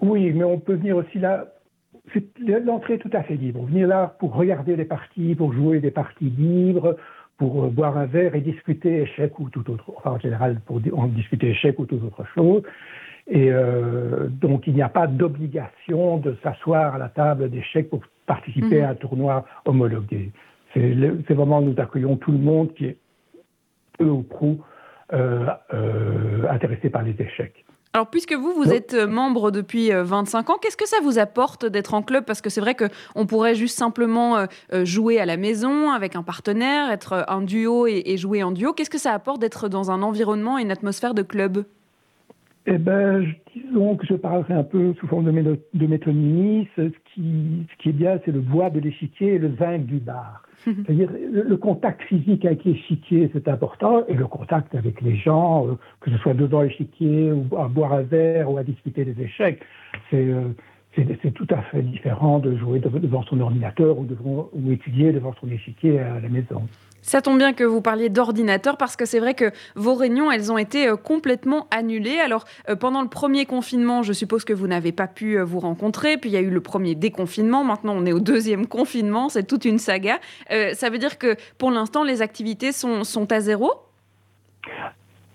[0.00, 1.44] Oui, mais on peut venir aussi là.
[2.40, 3.64] L'entrée est tout à fait libre.
[3.66, 6.96] Venir là pour regarder les parties, pour jouer des parties libres,
[7.42, 9.86] pour euh, boire un verre et discuter échecs ou tout autre.
[9.96, 12.62] Enfin, en général, pour en discuter échecs ou toute autre chose.
[13.26, 18.02] Et euh, donc, il n'y a pas d'obligation de s'asseoir à la table d'échecs pour
[18.26, 18.84] participer Mhm.
[18.84, 20.30] à un tournoi homologué.
[20.72, 22.96] C'est vraiment, nous accueillons tout le monde qui est
[23.98, 24.60] peu ou prou
[25.12, 27.64] euh, euh, intéressé par les échecs.
[27.94, 31.18] Alors puisque vous, vous êtes euh, membre depuis euh, 25 ans, qu'est-ce que ça vous
[31.18, 32.24] apporte d'être en club?
[32.24, 36.16] Parce que c'est vrai qu'on pourrait juste simplement euh, euh, jouer à la maison avec
[36.16, 38.72] un partenaire, être euh, un duo et, jouer en duo.
[38.72, 41.64] Qu'est-ce que ça apporte d'être dans un environnement et une atmosphère de club?
[42.64, 46.68] Eh ben, disons que je parlerai un peu sous forme de, de métonymie.
[46.76, 49.98] Ce qui, ce qui est bien, c'est le bois de l'échiquier et le zinc du
[49.98, 50.42] bar.
[50.86, 55.72] C'est-à-dire, le, contact physique avec l'échiquier, c'est important, et le contact avec les gens, euh,
[56.00, 59.60] que ce soit devant l'échiquier, ou à boire un verre, ou à discuter des échecs,
[60.10, 60.54] c'est euh,
[61.34, 65.98] tout à fait différent de jouer dev- devant son ordinateur ou étudier devant son échiquier
[65.98, 66.62] à la maison.
[67.02, 70.52] Ça tombe bien que vous parliez d'ordinateur parce que c'est vrai que vos réunions, elles
[70.52, 72.18] ont été euh, complètement annulées.
[72.18, 75.58] Alors, euh, pendant le premier confinement, je suppose que vous n'avez pas pu euh, vous
[75.58, 76.16] rencontrer.
[76.16, 77.64] Puis il y a eu le premier déconfinement.
[77.64, 79.28] Maintenant, on est au deuxième confinement.
[79.28, 80.20] C'est toute une saga.
[80.74, 83.72] Ça veut dire que pour l'instant, les activités sont à zéro?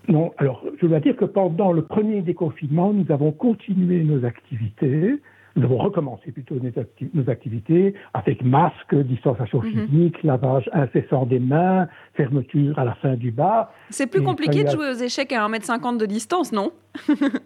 [0.08, 5.19] Non, alors je dois dire que pendant le premier déconfinement, nous avons continué nos activités.
[5.58, 9.88] Nous avons recommencé plutôt nos, acti- nos activités avec masque, distanciation Mhm.
[9.88, 13.74] physique, lavage incessant des mains, fermeture à la fin du bar.
[13.89, 16.72] C'est plus Et compliqué de jouer aux échecs à 1m50 de distance, non?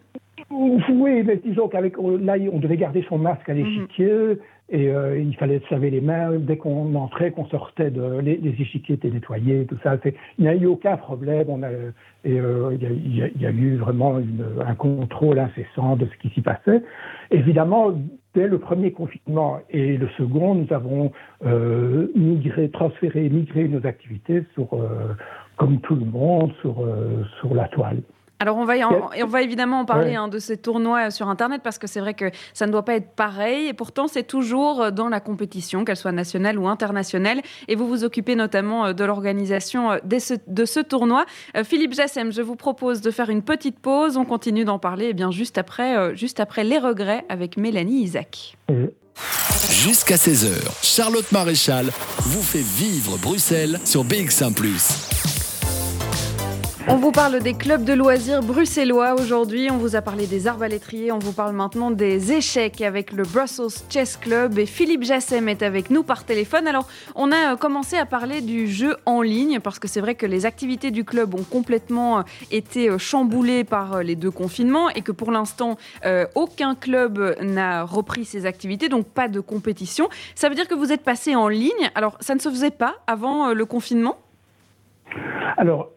[0.54, 4.38] Oui, mais disons qu'avec là, on devait garder son masque à l'échiquier
[4.72, 7.92] et euh, il fallait se laver les mains dès qu'on entrait, qu'on sortait
[8.24, 9.98] les, les échiquiers étaient nettoyés, tout ça.
[10.06, 11.48] Il n'y a eu aucun problème.
[11.64, 11.92] Euh,
[12.24, 14.20] il, y a, eu vraiment
[14.66, 16.84] un contrôle incessant de ce qui s'y passait.
[17.32, 17.94] Évidemment,
[18.34, 21.12] dès le premier confinement et le second, nous avons
[21.46, 25.14] euh, migré, transféré, migré nos activités euh,
[25.58, 28.02] comme tout le monde, euh, sur la toile.
[28.42, 30.16] Alors on va, y en- et on va évidemment en parler Ouais.
[30.16, 32.84] hein, de ces tournois euh, sur Internet parce que c'est vrai que ça ne doit
[32.84, 36.68] pas être pareil et pourtant c'est toujours euh, dans la compétition, qu'elle soit nationale ou
[36.68, 37.42] internationale.
[37.68, 41.26] Et vous vous occupez notamment euh, de l'organisation de ce tournoi.
[41.64, 44.18] Philippe Jassem, je vous propose de faire une petite pause.
[44.18, 48.58] On continue d'en parler eh bien, juste, après, juste après les regrets avec Mélanie Isaac.
[49.70, 50.50] Jusqu'à 16h,
[50.82, 54.54] Charlotte Maréchal vous fait vivre Bruxelles sur BX1⁇
[56.88, 59.70] On vous parle des clubs de loisirs bruxellois aujourd'hui.
[59.70, 61.12] On vous a parlé des arbalétriers.
[61.12, 64.58] On vous parle maintenant des échecs avec le Brussels Chess Club.
[64.58, 66.68] Et Philippe Jassem est avec nous par téléphone.
[66.68, 70.16] Alors, on a euh, commencé à parler du jeu en ligne parce que c'est vrai
[70.16, 74.90] que les activités du club ont complètement euh, été euh, chamboulées par les deux confinements
[74.90, 75.78] et que pour l'instant,
[76.36, 80.10] aucun club n'a repris ses activités, donc pas de compétition.
[80.36, 81.92] Ça veut dire que vous êtes passé en ligne.
[81.94, 84.18] Alors, ça ne se faisait pas avant le confinement?
[85.58, 85.90] Alors,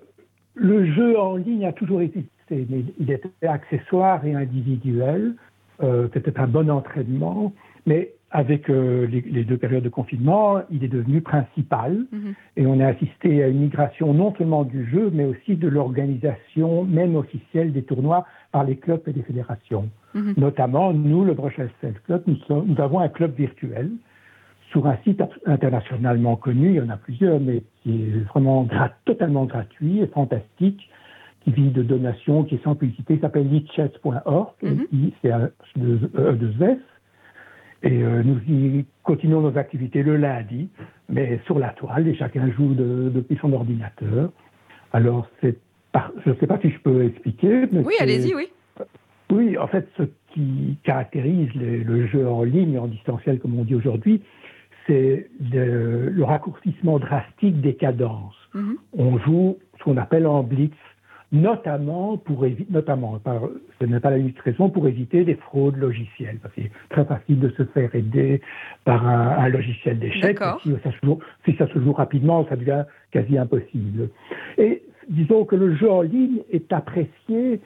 [0.54, 5.34] le jeu en ligne a toujours existé, mais il était accessoire et individuel.
[5.82, 7.52] Euh, C'était un bon entraînement,
[7.86, 12.34] mais avec euh, les, les deux périodes de confinement, il est devenu principal Mhm.
[12.56, 16.84] et on a assisté à une migration non seulement du jeu, mais aussi de l'organisation
[16.84, 19.88] même officielle des tournois par les clubs et les fédérations.
[20.14, 20.34] Mhm.
[20.36, 23.90] Notamment, nous, le Bruxelles Self Club, nous, sommes- nous avons un club virtuel
[24.74, 28.66] sur un site internationalement connu, il y en a plusieurs, mais qui est vraiment
[29.04, 30.90] totalement gratuit et fantastique,
[31.42, 35.10] qui vit de donations, qui est sans publicité, s'appelle leadchess.org, Mhm.
[35.22, 36.78] c'est un de, euh, de S.
[37.84, 40.68] Et euh, nous y continuons nos activités le lundi,
[41.08, 44.32] mais sur la toile, et chacun joue de- depuis son ordinateur.
[44.92, 45.56] Alors, c'est
[45.92, 47.66] par- je ne sais pas si je peux expliquer.
[47.70, 48.48] Mais Oui, c'est- allez-y, oui.
[49.30, 53.64] oui, en fait, ce qui caractérise le, le jeu en ligne, en distanciel, comme on
[53.64, 54.22] dit aujourd'hui,
[54.86, 58.34] c'est le, le raccourcissement drastique des cadences.
[58.54, 58.76] Mhm.
[58.96, 60.72] On joue ce qu'on appelle en blitz,
[61.32, 63.42] notamment pour éviter, notamment, par,
[63.80, 66.38] ce n'est pas la unique raison, pour éviter des fraudes logicielles.
[66.40, 68.40] Parce qu'il est très facile de se faire aider
[68.84, 70.38] par un, logiciel d'échec.
[70.62, 74.10] Si, ça se joue, si ça se joue rapidement, ça devient quasi impossible.
[74.58, 77.60] Et disons que le jeu en ligne est apprécié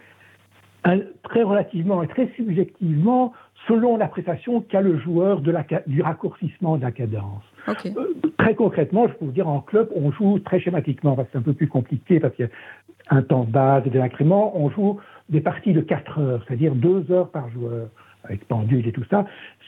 [1.22, 3.34] très relativement et très subjectivement
[3.68, 7.42] selon l'appréciation qu'a le joueur de la, du raccourcissement de la cadence.
[7.68, 11.32] Euh, très concrètement, je peux vous dire, en club, on joue très schématiquement, parce que
[11.32, 14.00] c'est un peu plus compliqué, parce qu'il y a un temps de base et des
[14.00, 17.88] incréments, on joue des parties de 4 heures, c'est-à-dire 2 heures par joueur,
[18.24, 19.26] avec pendule et tout ça.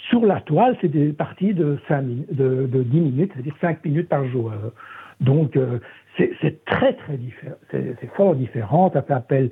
[0.08, 4.08] Sur la toile, c'est des parties de, 5, de, de 10 minutes, c'est-à-dire 5 minutes
[4.08, 4.72] par joueur.
[5.20, 5.78] Donc, euh,
[6.16, 9.50] c'est très, très différent, c'est fort différent, ça fait appel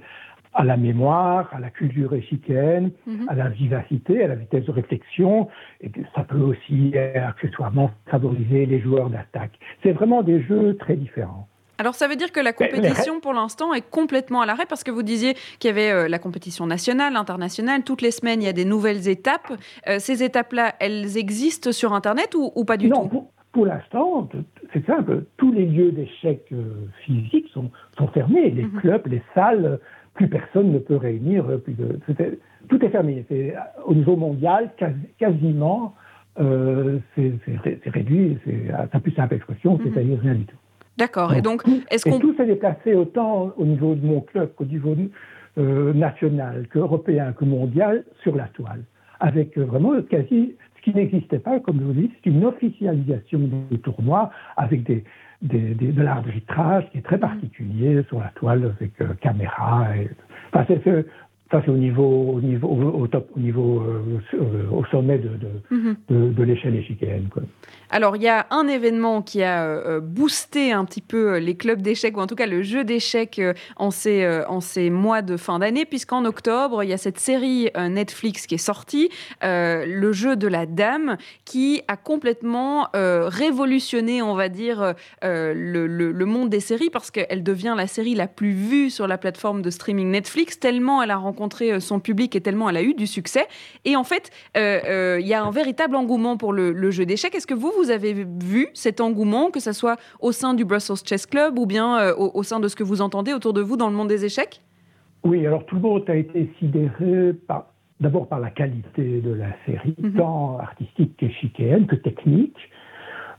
[0.59, 3.27] à la mémoire, à la culture échiquienne, mhm.
[3.29, 5.49] à la vivacité, à la vitesse de réflexion,
[5.81, 9.53] et ça peut aussi accessoirement favoriser les joueurs d'attaque.
[9.85, 11.47] C'est vraiment des jeux très différents.
[11.79, 14.91] Alors ça veut dire que la compétition pour l'instant est complètement à l'arrêt parce que
[14.91, 18.49] vous disiez qu'il y avait euh, la compétition nationale, internationale, toutes les semaines il y
[18.49, 19.53] a des nouvelles étapes.
[19.87, 22.97] Euh, ces étapes-là, elles existent sur Internet ou, pas du tout?
[22.97, 24.29] Non, pour, l'instant,
[24.73, 26.65] c'est simple, tous les lieux d'échecs euh,
[27.05, 28.81] physiques sont, sont, fermés, les mhm.
[28.81, 29.79] clubs, les salles,
[30.19, 32.01] plus personne ne peut réunir plus de.
[32.69, 33.25] tout est fermé.
[33.87, 34.71] au niveau mondial,
[35.17, 35.95] quasiment,
[36.41, 37.33] euh, c'est
[37.87, 38.37] réduit.
[38.45, 39.81] C'est à sa plus simple expression, mhm.
[39.85, 40.57] c'est-à-dire rien du tout.
[40.97, 41.35] D'accord.
[41.35, 44.97] Et donc, est-ce qu'on tout s'est déplacé autant au niveau de mon club qu'au niveau
[45.57, 48.83] euh, national, qu'européen, que mondial sur la toile,
[49.21, 53.39] avec euh, vraiment quasi ce qui n'existait pas, comme je vous dis, c'est une officialisation
[53.71, 55.05] du tournoi avec des,
[55.43, 59.97] de l'arbitrage qui est très particulier sur la toile avec euh, caméra.
[59.97, 60.11] Et,
[60.53, 61.07] enfin, c'est,
[61.51, 65.49] ça, c'est au niveau, au niveau, au, top, au niveau, euh, au sommet de, de,
[65.71, 66.35] mhm.
[66.35, 67.29] de, l'échelle échiquienne.
[67.89, 71.81] Alors, il y a un événement qui a euh, boosté un petit peu les clubs
[71.81, 73.41] d'échecs, ou en tout cas le jeu d'échecs
[73.77, 77.71] en, ces, en ces mois de fin d'année, puisqu'en octobre, il y a cette série
[77.75, 79.09] Netflix qui est sortie,
[79.43, 86.25] le jeu de la dame, qui a complètement révolutionné, on va dire, le, le, le,
[86.27, 89.71] monde des séries, parce qu'elle devient la série la plus vue sur la plateforme de
[89.71, 93.07] streaming Netflix, tellement elle a rencontré euh, son public et tellement elle a eu du
[93.07, 93.47] succès.
[93.85, 97.35] Et en fait, euh, euh, il y a un véritable engouement pour le, jeu d'échecs.
[97.35, 100.97] Est-ce que vous, vous avez vu cet engouement, que ce soit au sein du Brussels
[101.05, 103.89] Chess Club ou bien au, sein de ce que vous entendez autour de vous dans
[103.89, 104.63] le monde des échecs?
[105.25, 107.35] Oui, alors tout le monde a été sidéré
[108.01, 110.15] d'abord par la qualité de la série, mhm.
[110.15, 112.57] tant artistique qu'échiquienne que technique,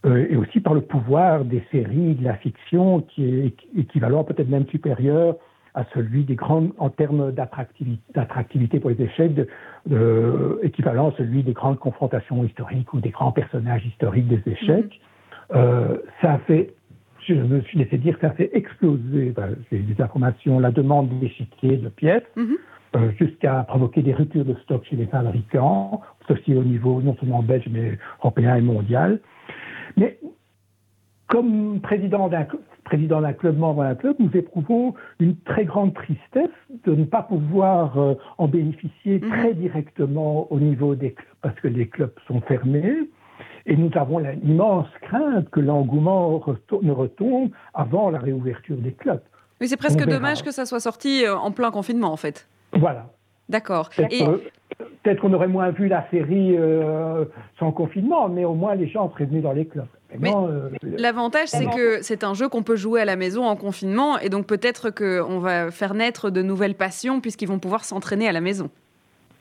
[0.05, 4.67] et aussi par le pouvoir des séries de la fiction qui est équivalent, peut-être même
[4.67, 5.35] supérieur
[5.75, 11.53] à celui des grandes, en termes d'attractivité pour les échecs, de, équivalent à celui des
[11.53, 14.99] grandes confrontations historiques ou des grands personnages historiques des échecs.
[15.51, 15.55] Mm-hmm.
[15.55, 16.73] euh, ça a fait,
[17.27, 21.09] je me suis laissé dire, ça a fait exploser, ben, j'ai des informations, la demande
[21.19, 22.57] d'échiquiers, de pièces, mm-hmm.
[22.95, 27.43] euh, jusqu'à provoquer des ruptures de stock chez les fabricants, ceci au niveau non seulement
[27.43, 29.19] belge, mais européen et mondial.
[29.97, 30.19] Mais
[31.27, 32.45] comme président d'un
[32.89, 37.21] président d'un club, membre d'un club, nous éprouvons une très grande tristesse de ne pas
[37.21, 39.29] pouvoir euh, en bénéficier mhm.
[39.29, 42.95] très directement au niveau des clubs, parce que les clubs sont fermés.
[43.67, 46.43] Et nous avons l'immense crainte que l'engouement
[46.81, 49.21] ne retombe avant la réouverture des clubs.
[49.61, 52.47] Mais c'est presque dommage que ça soit sorti euh, en plein confinement, en fait.
[52.73, 53.05] Voilà.
[53.49, 53.89] D'accord.
[55.03, 57.25] Peut-être qu'on aurait moins vu la série euh,
[57.59, 59.87] sans confinement, mais au moins les gens seraient venus dans les clubs.
[60.23, 64.17] Euh, l'avantage, c'est que c'est un jeu qu'on peut jouer à la maison en confinement,
[64.19, 68.31] et donc peut-être qu'on va faire naître de nouvelles passions puisqu'ils vont pouvoir s'entraîner à
[68.31, 68.69] la maison.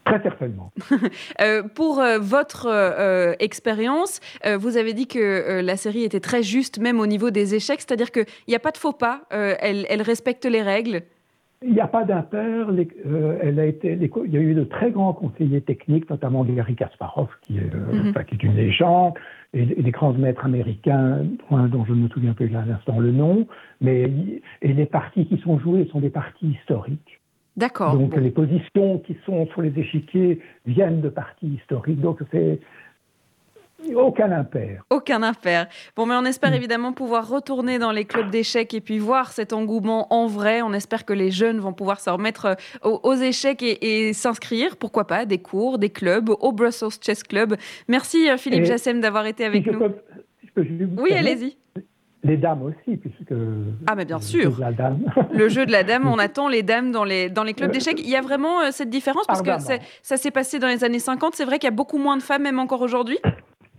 [0.05, 0.73] Très certainement.
[1.41, 4.21] Euh, pour euh, votre expérience,
[4.59, 8.11] vous avez dit que la série était très juste, même au niveau des échecs, c'est-à-dire
[8.11, 11.03] qu'il n'y a pas de faux pas, elle, elle, respecte les règles.
[11.63, 12.71] Il n'y a pas d'impair.
[13.43, 17.29] elle a été, il y a eu de très grands conseillers techniques, notamment Gary Kasparov,
[17.43, 18.13] qui est, mhm.
[18.27, 19.15] qui est une légende
[19.55, 23.47] et, des grands maîtres américains, dont je ne me souviens plus à l'instant le nom,
[23.81, 24.11] mais
[24.63, 27.21] et les parties qui sont jouées sont des parties historiques.
[27.57, 27.99] D'accord.
[27.99, 32.01] Donc les positions qui sont sur les échiquiers viennent de parties historiques.
[32.01, 32.61] Donc c'est
[33.95, 34.83] aucun impair.
[34.91, 35.69] Aucun impair.
[35.97, 36.55] Bon, mais on espère mm.
[36.55, 40.63] évidemment pouvoir retourner dans les clubs d'échecs et puis voir cet engouement en vrai.
[40.63, 45.07] On espère que les jeunes vont pouvoir se remettre euh, aux, échecs et, s'inscrire, pourquoi
[45.07, 47.57] pas, des cours, des clubs, au Brussels Chess Club.
[47.89, 49.81] Merci euh, Philippe Jassem d'avoir été avec nous.
[50.57, 51.57] oui, allez-y.
[52.25, 53.33] Les dames aussi, puisque.
[53.87, 54.59] Ah, mais bien sûr.
[54.59, 55.05] La dame.
[55.33, 57.73] Le jeu de la dame, on attend les dames dans les, dans les clubs euh,
[57.73, 58.01] d'échecs.
[58.01, 59.51] Il y a vraiment cette différence parce que
[60.03, 61.37] ça s'est passé dans les années 50.
[61.37, 63.19] C'est vrai qu'il y a beaucoup moins de femmes, même encore aujourd'hui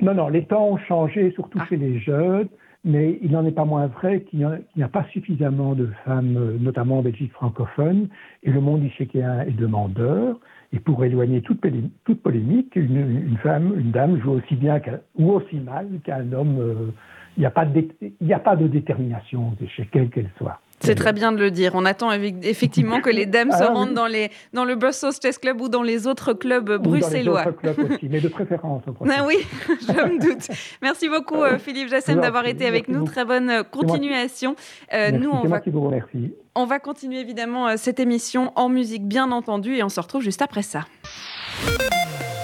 [0.01, 1.65] non, non, les temps ont changé, surtout ah.
[1.67, 2.47] chez les jeunes.
[2.85, 4.39] mais il n'en est pas moins vrai qu'il
[4.75, 8.07] n'y a, pas suffisamment de femmes, euh, notamment en Belgique francophone,
[8.43, 10.39] et le monde isséquien est demandeur.
[10.71, 14.79] Et pour éloigner toute, polémique, une, femme, une dame joue aussi bien
[15.17, 16.57] ou aussi mal qu'un homme.
[16.59, 16.91] Euh,
[17.37, 17.87] il n'y a, pas de,
[18.31, 20.59] a pas de détermination chez quelle qu'elle soit.
[20.81, 21.71] C'est très bien de le dire.
[21.75, 25.37] On attend effectivement que les dames se ah rendent dans, les, dans le Brussels Chess
[25.37, 27.43] Club ou dans les autres clubs bruxellois.
[27.43, 28.83] Dans les autres clubs aussi, mais de préférence.
[29.09, 29.35] Ah oui,
[29.81, 30.47] je me doute.
[30.81, 33.03] Merci beaucoup euh, Philippe Jassem d'avoir été avec nous.
[33.05, 34.55] Très bonne euh, continuation.
[34.93, 36.33] Euh, nous, on va, qui vous remercie.
[36.55, 40.41] On va continuer évidemment cette émission en musique, bien entendu, et on se retrouve juste
[40.41, 40.85] après ça.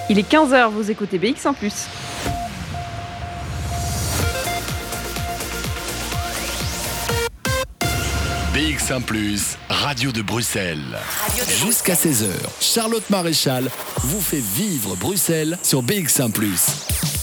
[0.08, 1.88] Il est 15h, vous écoutez BX en plus.
[8.76, 9.00] BX1⁇
[9.70, 10.98] Radio de Bruxelles.
[11.64, 12.28] Jusqu'à 16h,
[12.60, 13.70] Charlotte Maréchal
[14.02, 16.30] vous fait vivre Bruxelles sur BX1⁇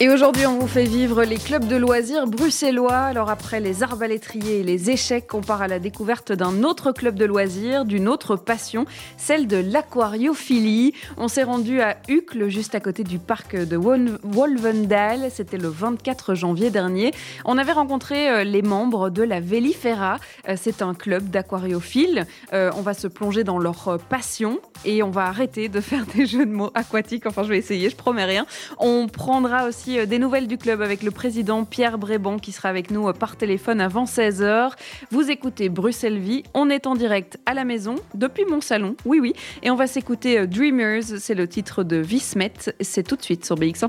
[0.00, 2.98] et aujourd'hui, on vous fait vivre les clubs de loisirs bruxellois.
[2.98, 7.16] Alors après les arbalétriers et les échecs, on part à la découverte d'un autre club
[7.16, 10.94] de loisirs, d'une autre passion, celle de l'aquariophilie.
[11.16, 15.32] On s'est rendu à Uccle, juste à côté du parc de Wolvendal.
[15.32, 17.12] C'était le 24 janvier dernier.
[17.44, 20.18] On avait rencontré euh, les membres de la Vélifera.
[20.48, 22.24] Euh, c'est un club d'aquariophiles.
[22.52, 26.24] Euh, on va se plonger dans leur passion et on va arrêter de faire des
[26.24, 27.26] jeux de mots aquatiques.
[27.26, 28.46] Enfin, je vais essayer, je promets rien.
[28.78, 32.68] On prendra aussi euh, des nouvelles du club avec le président Pierre Brébon qui sera
[32.68, 34.72] avec nous euh, par téléphone avant 16h.
[35.10, 36.42] Vous écoutez Bruxelles Vie.
[36.54, 38.96] On est en direct à la maison depuis mon salon.
[39.04, 39.32] Oui, oui.
[39.62, 41.18] Et on va s'écouter euh, Dreamers.
[41.18, 42.52] C'est le titre de Vismet.
[42.80, 43.88] C'est tout de suite sur BX1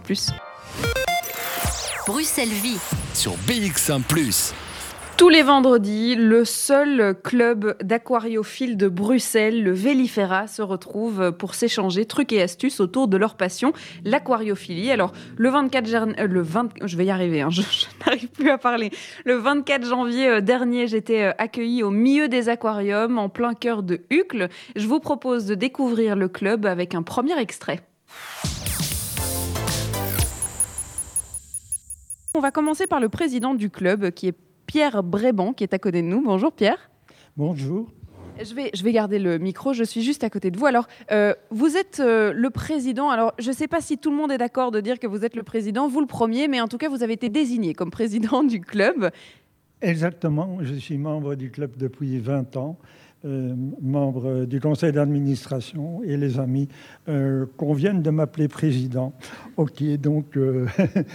[2.07, 2.79] Bruxelles Vie
[3.13, 4.68] sur BX1
[5.19, 12.05] tous les vendredis, le seul club d'aquariophiles de Bruxelles, le Vélifera, se retrouve pour s'échanger
[12.05, 13.73] trucs et astuces autour de leur passion,
[14.05, 14.91] l'aquariophilie.
[14.91, 17.49] Alors, le 24 euh, le 20, je vais y arriver, hein,
[18.49, 18.91] à parler.
[19.25, 23.99] Le 24 janvier dernier, j'étais euh, accueillie au milieu des aquariums, en plein cœur de
[24.09, 24.47] Hucle.
[24.77, 27.81] Je vous propose de découvrir le club avec un premier extrait.
[32.35, 35.79] On va commencer par le président du club, qui est Pierre Bréban qui est à
[35.79, 36.21] côté de nous.
[36.21, 36.91] Bonjour Pierre.
[37.35, 37.89] Bonjour.
[38.39, 40.67] Je vais, je vais garder le micro, je suis juste à côté de vous.
[40.67, 43.09] Alors, euh, vous êtes euh, le président.
[43.09, 45.25] Alors, je ne sais pas si tout le monde est d'accord de dire que vous
[45.25, 47.89] êtes le président, vous le premier, mais en tout cas, vous avez été désigné comme
[47.89, 49.09] président du club.
[49.81, 52.77] Exactement, je suis membre du club depuis 20 ans.
[53.25, 56.69] Euh, membre du conseil d'administration et les amis
[57.09, 59.11] euh, conviennent de m'appeler président.
[59.57, 60.67] Ok, donc euh,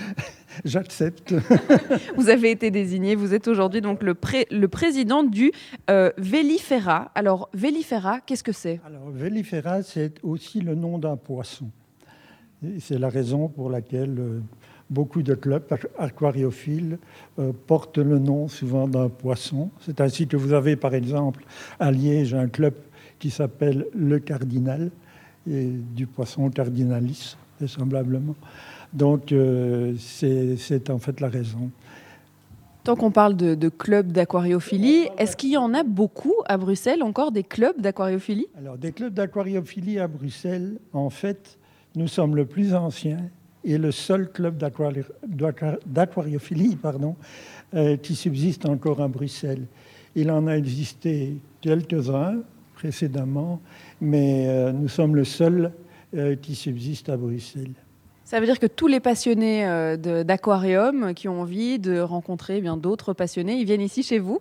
[0.66, 1.34] j'accepte.
[2.18, 4.14] vous avez été désigné, vous êtes aujourd'hui donc le,
[4.50, 5.50] le, président du
[6.18, 7.10] Vélifera.
[7.14, 8.82] Alors Vélifera, qu'est-ce que c'est?
[8.84, 11.70] Alors Vélifera, c'est aussi le nom d'un poisson.
[12.80, 14.42] C'est la raison pour laquelle
[14.90, 15.64] beaucoup de clubs
[15.98, 16.98] aquariophiles
[17.38, 19.70] euh, portent le nom souvent d'un poisson.
[19.80, 21.44] C'est ainsi que vous avez par exemple
[21.80, 22.74] à Liège un club
[23.18, 24.90] qui s'appelle le Cardinal,
[25.48, 28.34] et du poisson cardinalis, vraisemblablement.
[28.92, 31.70] Donc euh, c'est en fait la raison.
[32.84, 37.02] Tant qu'on parle de, de clubs d'aquariophilie, est-ce qu'il y en a beaucoup à Bruxelles,
[37.02, 38.46] encore des clubs d'aquariophilie?
[38.58, 41.58] Alors, des clubs d'aquariophilie à Bruxelles, en fait,
[41.96, 43.16] nous sommes le plus ancien
[43.64, 44.56] est le seul club
[45.86, 47.16] d'aquariophilie pardon,
[47.74, 49.66] euh, qui subsiste encore à Bruxelles.
[50.14, 52.36] Il en a existé quelques-uns
[52.74, 53.60] précédemment,
[54.00, 55.72] mais euh, nous sommes le seul
[56.14, 57.72] euh, qui subsiste à Bruxelles.
[58.24, 59.66] Ça veut dire que tous les passionnés
[59.98, 64.40] d'aquarium qui ont envie de rencontrer eh bien d'autres passionnés, ils viennent ici chez vous?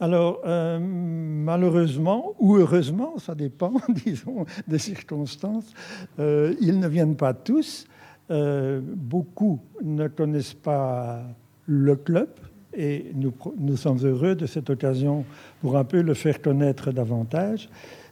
[0.00, 5.72] Alors, malheureusement ou heureusement, ça dépend, disons, des circonstances,
[6.18, 7.86] ils ne viennent pas tous.
[8.30, 11.22] Euh, beaucoup ne connaissent pas
[11.66, 12.28] le club
[12.76, 15.24] et nous, nous, sommes heureux de cette occasion
[15.60, 17.68] pour un peu le faire connaître davantage.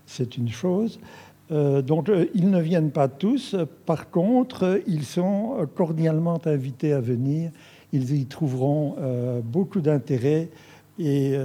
[0.06, 1.00] C'est une chose.
[1.50, 3.56] Euh, donc, euh, ils ne viennent pas tous.
[3.86, 7.50] Par contre, ils sont cordialement invités à venir.
[7.92, 8.96] Ils y trouveront
[9.44, 10.48] beaucoup d'intérêt
[10.98, 11.36] et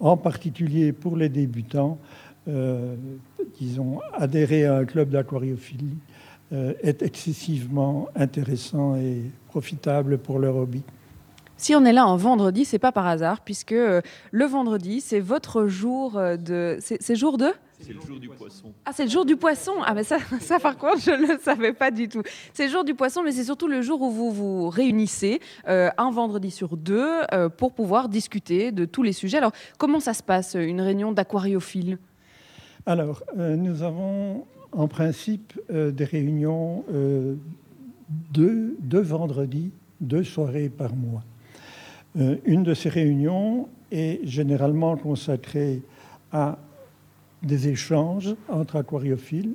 [0.00, 1.98] en particulier pour les débutants,
[2.46, 5.96] ils ont adhéré à un club d'aquariophilie
[6.82, 10.82] est excessivement intéressant et profitable pour leur hobby.
[11.56, 14.00] Si on est là en vendredi, c'est pas par hasard, puisque euh,
[14.32, 16.78] le vendredi, c'est votre jour euh, de.
[16.80, 17.52] C'est jour de?
[17.80, 18.72] C'est le jour du poisson.
[18.84, 21.38] Ah, c'est le jour du poisson Ah, mais ça, ça par contre, je ne le
[21.38, 22.22] savais pas du tout.
[22.52, 26.10] C'est le jour du poisson, mais c'est surtout le jour où vous vous réunissez, un
[26.10, 27.10] vendredi sur deux,
[27.56, 29.38] pour pouvoir discuter de tous les sujets.
[29.38, 31.98] Alors, comment ça se passe, une réunion d'aquariophiles?
[32.86, 37.34] Alors, nous avons en principe euh, des réunions euh,
[38.32, 41.22] deux, vendredis, deux soirées par mois.
[42.44, 45.82] une de ces réunions est généralement consacrée
[46.30, 46.58] à
[47.42, 49.54] des échanges entre aquariophiles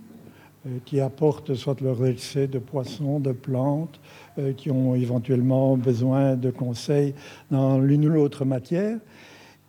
[0.84, 4.00] qui apportent soit leur essai de poissons, de plantes,
[4.58, 7.14] qui ont éventuellement besoin de conseils
[7.50, 8.98] dans l'une ou l'autre matière.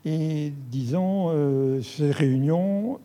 [0.04, 2.98] Et disons, ces réunions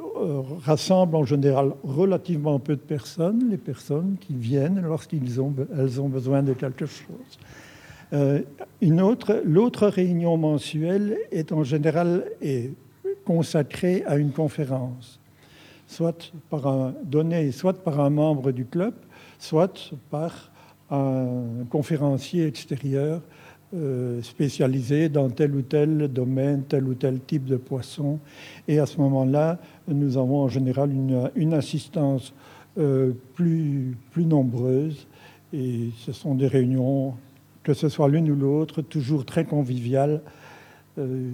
[0.00, 5.50] euh, rassemble en général relativement peu de personnes, les personnes qui viennent lorsqu'elles ont,
[6.08, 7.38] besoin de quelque chose.
[8.12, 8.40] Euh,
[8.80, 12.24] une autre, l'autre réunion mensuelle est en général
[13.24, 15.20] consacrée à une conférence,
[15.86, 18.94] soit par un, donnée soit par un membre du club,
[19.38, 20.50] soit par
[20.90, 23.22] un conférencier extérieur
[23.74, 28.18] euh, spécialisé dans tel ou tel domaine, tel ou tel type de poisson.
[28.68, 29.58] Et à ce moment-là,
[29.88, 30.90] nous avons en général
[31.34, 32.34] une, assistance
[32.76, 35.06] euh, plus, plus nombreuse.
[35.54, 37.14] Et ce sont des réunions,
[37.62, 40.20] que ce soit l'une ou l'autre, toujours très conviviales.
[40.98, 41.30] Euh,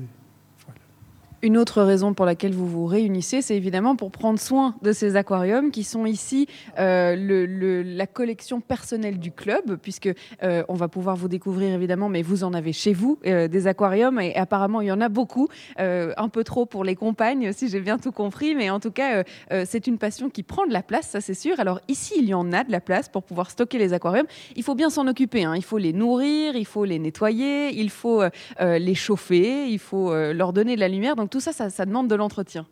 [1.43, 5.17] une autre raison pour laquelle vous vous réunissez, c'est évidemment pour prendre soin de ces
[5.17, 6.47] aquariums qui sont ici
[6.79, 10.11] euh, la collection personnelle du club, puisque
[10.43, 13.67] euh, on va pouvoir vous découvrir évidemment, mais vous en avez chez vous euh, des
[13.67, 17.69] aquariums et apparemment il y en a beaucoup, un peu trop pour les compagnes, si
[17.69, 19.23] j'ai bien tout compris, mais en tout cas
[19.65, 21.61] c'est une passion qui prend de la place, ça c'est sûr.
[21.61, 24.27] Alors ici il y en a de la place pour pouvoir stocker les aquariums.
[24.57, 25.55] Il faut bien s'en occuper, hein.
[25.57, 28.23] il faut les nourrir, il faut les nettoyer, il faut
[28.61, 31.15] les chauffer, il faut leur donner de la lumière.
[31.29, 32.67] Tout ça, ça, demande de l'entretien.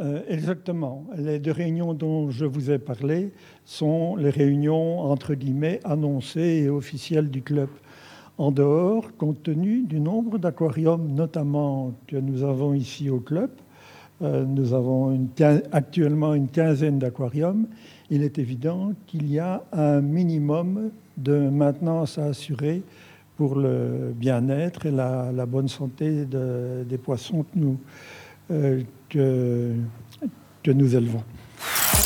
[0.00, 1.06] Euh, exactement.
[1.16, 3.32] Les deux réunions dont je vous ai parlé
[3.64, 7.68] sont les réunions entre guillemets annoncées et officielles du club.
[8.38, 13.50] En dehors, compte tenu du nombre d'aquariums, notamment que nous avons ici au club,
[14.22, 15.28] euh, nous avons
[15.72, 17.66] actuellement une quinzaine d'aquariums,
[18.10, 22.82] il est évident qu'il y a un minimum de maintenance à assurer
[23.38, 27.78] pour le bien-être et la, bonne santé des poissons que nous,
[28.50, 29.72] euh, que,
[30.66, 31.22] nous élevons.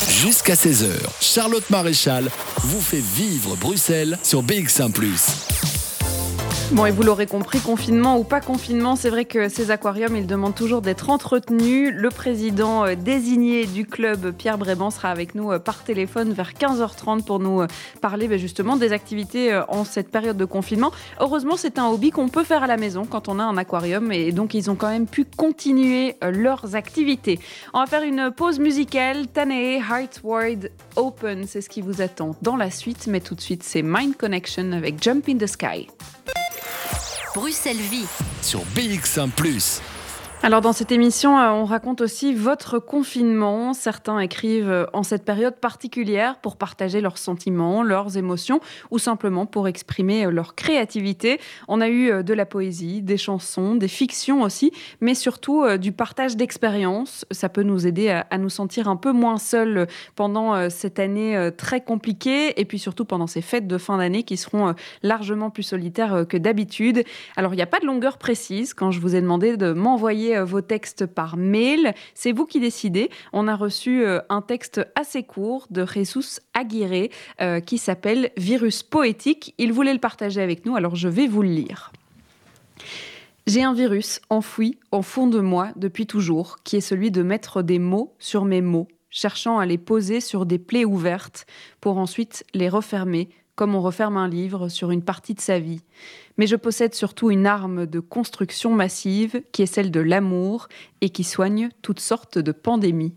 [0.07, 2.25] Jusqu'à 16h, Charlotte Maréchal
[2.59, 4.91] vous fait vivre Bruxelles sur BX1⁇
[6.71, 10.25] Bon, et vous l'aurez compris, confinement ou pas confinement, c'est vrai que ces aquariums, ils
[10.25, 11.93] demandent toujours d'être entretenus.
[11.93, 16.53] Le président euh, désigné du club, Pierre Bréban, sera avec nous euh, par téléphone vers
[16.53, 17.67] 15h30 pour nous euh,
[18.01, 20.91] parler ben, justement des activités en cette période de confinement.
[21.19, 24.11] Heureusement, c'est un hobby qu'on peut faire à la maison quand on a un aquarium
[24.11, 27.39] et donc ils ont quand même pu continuer leurs activités.
[27.73, 29.27] On va faire une pause musicale.
[29.27, 33.41] Tanae, Heart Wide Open, c'est ce qui vous attend dans la suite, mais tout de
[33.41, 35.87] suite, c'est Mind Connection avec Jump in the Sky.
[37.35, 38.05] Bruxelles Vie.
[38.41, 39.31] Sur BX1⁇
[40.45, 43.73] alors dans cette émission, euh, on raconte aussi votre confinement.
[43.73, 48.59] Certains écrivent euh, en cette période particulière pour partager leurs sentiments, leurs émotions
[48.91, 51.39] ou simplement pour exprimer euh, leur créativité.
[51.69, 56.35] On a eu de la poésie, des chansons, des fictions aussi, mais surtout du partage
[56.35, 57.25] d'expériences.
[57.31, 61.79] Ça peut nous aider à, nous sentir un peu moins seuls pendant cette année très
[61.79, 66.25] compliquée et puis surtout pendant ces fêtes de fin d'année qui seront largement plus solitaires
[66.27, 67.03] que d'habitude.
[67.37, 70.32] Alors il n'y a pas de longueur précise quand je vous ai demandé de m'envoyer
[70.35, 71.93] euh, vos textes par mail.
[72.13, 73.09] C'est vous qui décidez.
[73.31, 77.09] On a reçu euh, un texte assez court de Jesus Aguirre
[77.41, 79.53] euh, qui s'appelle Virus poétique.
[79.57, 81.91] Il voulait le partager avec nous, alors je vais vous le lire.
[83.45, 87.61] J'ai un virus enfoui au fond de moi depuis toujours, qui est celui de mettre
[87.61, 91.45] des mots sur mes mots, cherchant à les poser sur des plaies ouvertes
[91.81, 95.81] pour ensuite les refermer comme on referme un livre sur une partie de sa vie.
[96.37, 100.67] Mais je possède surtout une arme de construction massive qui est celle de l'amour
[101.01, 103.15] et qui soigne toutes sortes de pandémies.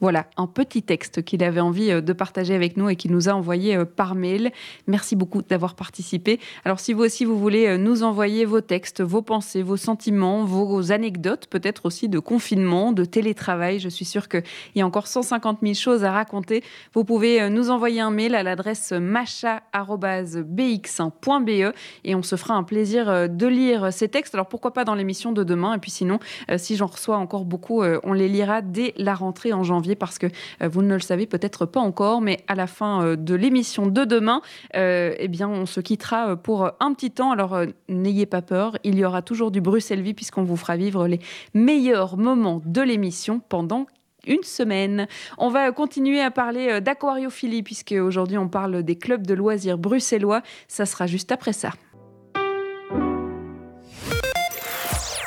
[0.00, 3.28] Voilà, un petit texte qu'il avait envie euh, de partager avec nous et qu'il nous
[3.28, 4.52] a envoyé euh, par mail.
[4.86, 6.38] Merci beaucoup d'avoir participé.
[6.64, 10.44] Alors si vous aussi vous voulez euh, nous envoyer vos textes, vos pensées, vos sentiments,
[10.44, 14.42] vos anecdotes, peut-être aussi de confinement, de télétravail, je suis sûre qu'il
[14.74, 16.64] y a encore 150 000 choses à raconter.
[16.94, 21.74] Vous pouvez nous envoyer un mail à l'adresse macha.bx1.be
[22.04, 24.34] et on se fera un plaisir de lire ces textes.
[24.34, 26.18] Alors pourquoi pas dans l'émission de demain et puis sinon,
[26.56, 30.26] si j'en reçois encore beaucoup, on les lira dès la rentrée en janvier parce que
[30.62, 33.86] euh, vous ne le savez peut-être pas encore, mais à la fin euh, de l'émission
[33.86, 34.42] de demain,
[34.76, 37.30] euh, eh bien, on se quittera pour un petit temps.
[37.30, 37.58] Alors,
[37.88, 41.20] n'ayez pas peur, il y aura toujours du Bruxelles Vie puisqu'on vous fera vivre les
[41.54, 43.86] meilleurs moments de l'émission pendant
[44.26, 45.06] une semaine.
[45.38, 50.42] On va continuer à parler d'aquariophilie puisque aujourd'hui on parle des clubs de loisirs bruxellois.
[50.68, 51.70] Ça sera juste après ça.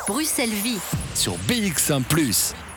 [0.08, 0.80] Bruxelles Vie
[1.16, 2.02] sur BX1⁇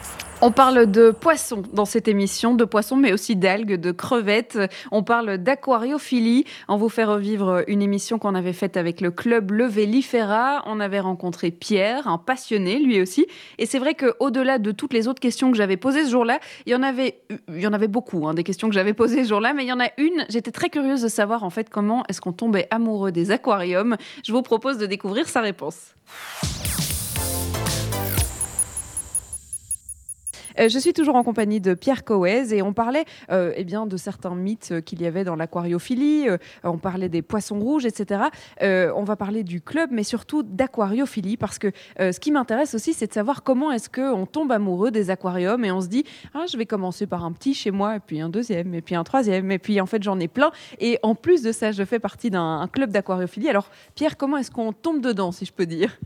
[0.46, 4.60] On parle de poissons dans cette émission, de poissons mais aussi d'algues, de crevettes.
[4.92, 6.44] On parle d'aquariophilie.
[6.68, 10.62] On vous fait revivre une émission qu'on avait faite avec le club Levellifera.
[10.66, 13.26] On avait rencontré Pierre, un passionné lui aussi.
[13.58, 16.70] Et c'est vrai qu'au-delà de toutes les autres questions que j'avais posées ce jour-là, il
[16.70, 17.18] y en avait,
[17.48, 19.68] il y en avait beaucoup, hein, des questions que j'avais posées ce jour-là, mais il
[19.68, 22.68] y en a une, j'étais très curieuse de savoir en fait comment est-ce qu'on tombait
[22.70, 23.96] amoureux des aquariums.
[24.24, 25.96] Je vous propose de découvrir sa réponse.
[30.58, 33.86] Euh, je suis toujours en compagnie de Pierre Coez et on parlait euh, eh bien,
[33.86, 36.28] de certains mythes euh, qu'il y avait dans l'aquariophilie.
[36.64, 38.24] on parlait des poissons rouges, etc.
[38.60, 43.06] on va parler du club, mais surtout d'aquariophilie parce que ce qui m'intéresse aussi, c'est
[43.06, 46.04] de savoir comment est-ce qu'on tombe amoureux des aquariums et on se dit
[46.34, 48.94] ah, je vais commencer par un petit chez moi, et puis un deuxième, et puis
[48.94, 50.50] un troisième, et puis en fait j'en ai plein.
[50.80, 53.48] Et en plus de ça, je fais partie d'un club d'aquariophilie.
[53.48, 55.98] Alors Pierre, comment est-ce qu'on tombe dedans, si je peux dire?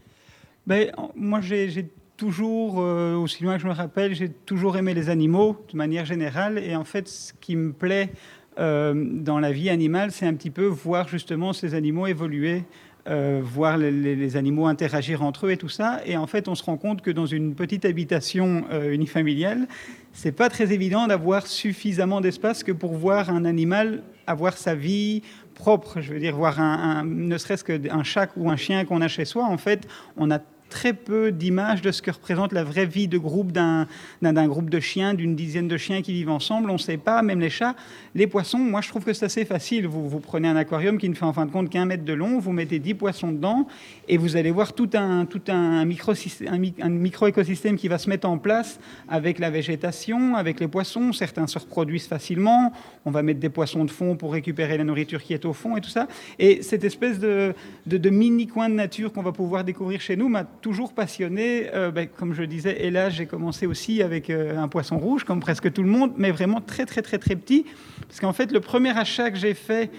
[0.66, 1.90] Ben, moi, j'ai
[2.20, 6.04] toujours, euh, aussi loin que je me rappelle, j'ai toujours aimé les animaux de manière
[6.04, 6.58] générale.
[6.58, 8.10] Et en fait, ce qui me plaît
[8.58, 12.64] euh, dans la vie animale, c'est un petit peu voir justement ces animaux évoluer.
[13.08, 16.02] Euh, voir les, animaux interagir entre eux et tout ça.
[16.04, 19.66] Et en fait, on se rend compte que dans une petite habitation unifamiliale,
[20.12, 25.22] c'est pas très évident d'avoir suffisamment d'espace que pour voir un animal avoir sa vie
[25.54, 26.02] propre.
[26.02, 29.24] Je veux dire, voir un, ne serait-ce qu'un chat ou un chien qu'on a chez
[29.24, 30.40] soi, en fait, on a
[30.70, 33.86] très peu d'images de ce que représente la vraie vie de groupe d'un
[34.22, 36.70] groupe de chiens, d'une dizaine de chiens qui vivent ensemble.
[36.70, 37.74] On ne sait pas, même les chats.
[38.14, 39.86] Les poissons, moi je trouve que c'est assez facile.
[39.86, 42.12] Vous, vous prenez un aquarium qui ne fait en fin de compte qu'un mètre de
[42.12, 43.66] long, vous mettez 10 poissons dedans
[44.08, 46.12] et vous allez voir tout un, tout un, micro,
[46.48, 51.12] un micro-écosystème qui va se mettre en place avec la végétation, avec les poissons.
[51.12, 52.72] Certains se reproduisent facilement.
[53.04, 55.76] On va mettre des poissons de fond pour récupérer la nourriture qui est au fond
[55.76, 56.06] et tout ça.
[56.38, 57.54] Et cette espèce de,
[57.86, 61.70] de, de mini coin de nature qu'on va pouvoir découvrir chez nous m'a toujours passionné.
[61.74, 65.24] Euh, ben, comme je disais, et là, j'ai commencé aussi avec euh, un poisson rouge,
[65.24, 67.66] comme presque tout le monde, mais vraiment très, très, très, très petit.
[68.06, 69.90] Parce qu'en fait, le premier achat que j'ai fait,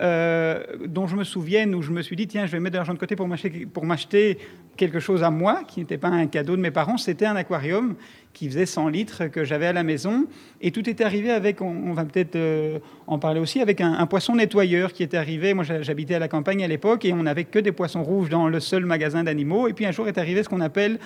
[0.00, 2.78] euh, dont je me souvienne, où je me suis dit, tiens, je vais mettre de
[2.78, 4.38] l'argent de côté pour m'acheter
[4.76, 7.96] quelque chose à moi, qui n'était pas un cadeau de mes parents, c'était un aquarium
[8.32, 10.26] qui faisait 100 litres que j'avais à la maison.
[10.62, 14.36] Et tout était arrivé avec, on, va peut-être euh, en parler aussi, avec un, poisson
[14.36, 15.52] nettoyeur qui était arrivé.
[15.52, 18.48] Moi, j'habitais à la campagne à l'époque et on n'avait que des poissons rouges dans
[18.48, 19.68] le seul magasin d'animaux.
[19.68, 20.98] Et puis un jour est arrivé ce qu'on appelle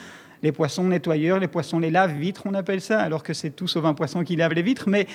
[0.45, 3.87] les poissons nettoyeurs, les poissons, les lave-vitres, on appelle ça, alors que c'est tout sauf
[3.87, 4.91] un poisson qui lave les vitres.
[4.91, 5.07] Mais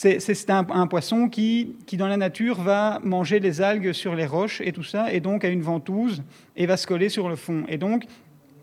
[0.00, 4.60] c'est un, poisson qui, qui, dans la nature, va manger les algues sur les roches
[4.60, 6.22] et tout ça, et donc a une ventouse
[6.56, 7.64] et va se coller sur le fond.
[7.68, 8.04] Et donc,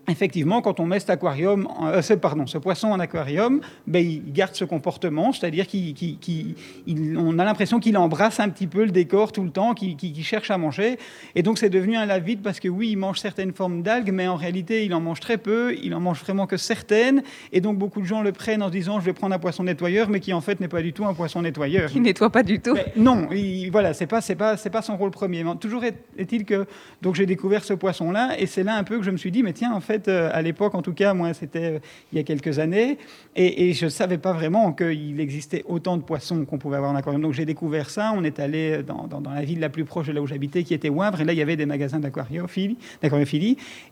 [0.08, 4.56] effectivement, quand on met cet aquarium, euh, pardon, ce poisson en aquarium, ben, il garde
[4.56, 9.50] ce comportement, c'est-à-dire qu'on a l'impression qu'il embrasse un petit peu le décor tout le
[9.50, 10.98] temps, qu'il cherche à manger.
[11.36, 14.28] Et donc, c'est devenu un lave-vide parce que oui, il mange certaines formes d'algues, mais
[14.28, 17.24] en réalité, il en mange très peu, il en mange vraiment que certaines.
[17.52, 19.64] Et donc, beaucoup de gens le prennent en se disant, je vais prendre un poisson
[19.64, 21.90] nettoyeur, mais qui en fait n'est pas du tout un poisson nettoyeur.
[21.90, 22.76] Qui nettoie pas du tout.
[22.96, 23.28] non,
[23.72, 25.44] voilà, c'est pas, pas, pas son rôle premier.
[25.44, 26.66] Mais toujours est-il que
[27.02, 29.44] donc j'ai découvert ce poisson-là, et c'est là un peu que je me suis dit,
[29.44, 31.80] mais tiens, en fait, euh, à l'époque, en tout cas, moi, c'était euh,
[32.12, 32.98] il y a quelques années,
[33.36, 36.96] et, je ne savais pas vraiment qu'il existait autant de poissons qu'on pouvait avoir en
[36.96, 37.22] aquarium.
[37.22, 38.14] Donc j'ai découvert ça.
[38.16, 40.90] On est allé dans, la ville la plus proche de là où j'habitais, qui était
[40.90, 42.78] Wavre, et là, il y avait des magasins d'aquariophilie,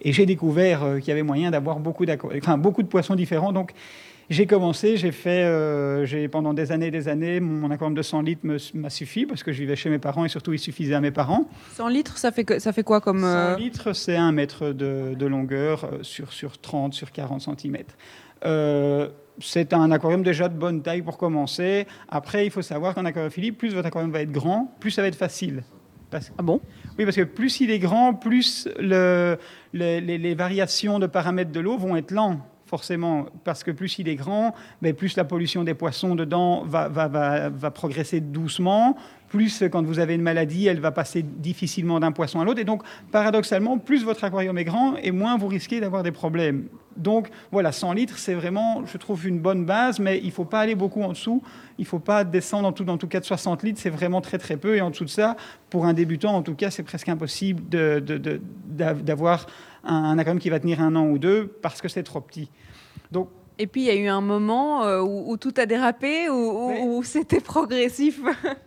[0.01, 2.05] et j'ai découvert euh, qu'il y avait moyen d'avoir beaucoup,
[2.37, 3.51] enfin, beaucoup de poissons différents.
[3.51, 3.73] Donc
[4.33, 8.01] j'ai commencé, j'ai fait, euh, j'ai pendant des années et des années, mon aquarium de
[8.01, 10.95] 100 litres m'a suffi parce que je vivais chez mes parents et surtout il suffisait
[10.95, 11.47] à mes parents.
[11.75, 13.21] 100 litres, ça fait, ça fait quoi comme...
[13.21, 17.77] 100 euh, litres, c'est un mètre de, longueur euh, sur, sur 30, sur 40 cm.
[19.39, 21.87] c'est un aquarium déjà de bonne taille pour commencer.
[22.09, 25.07] Après, il faut savoir qu'en aquariophilie, plus votre aquarium va être grand, plus ça va
[25.07, 25.63] être facile.
[26.37, 26.61] Ah bon?
[26.99, 29.37] Oui, parce que plus il est grand, plus le,
[29.73, 32.39] les, les, variations de paramètres de l'eau vont être lents
[32.73, 37.71] forcément, parce que plus il est grand, mais plus la pollution des poissons dedans va,
[37.71, 38.97] progresser doucement,
[39.27, 42.59] plus quand vous avez une maladie, elle va passer difficilement d'un poisson à l'autre.
[42.59, 46.67] Et donc, paradoxalement, plus votre aquarium est grand, et moins vous risquez d'avoir des problèmes.
[46.97, 50.45] Donc, voilà, 100 litres, c'est vraiment, je trouve, une bonne base, mais il ne faut
[50.45, 51.43] pas aller beaucoup en dessous.
[51.77, 54.57] Il ne faut pas descendre en tout cas de 60 litres, c'est vraiment très très
[54.57, 54.75] peu.
[54.75, 55.35] Et en dessous de ça,
[55.69, 57.61] pour un débutant, en tout cas, c'est presque impossible
[58.67, 59.45] d'avoir
[59.83, 62.49] un, aquarium qui va tenir un an ou deux parce que c'est trop petit.
[63.11, 63.29] Donc,
[63.59, 67.39] et puis il y a eu un moment euh, où, tout a dérapé, où, c'était
[67.39, 68.19] progressif.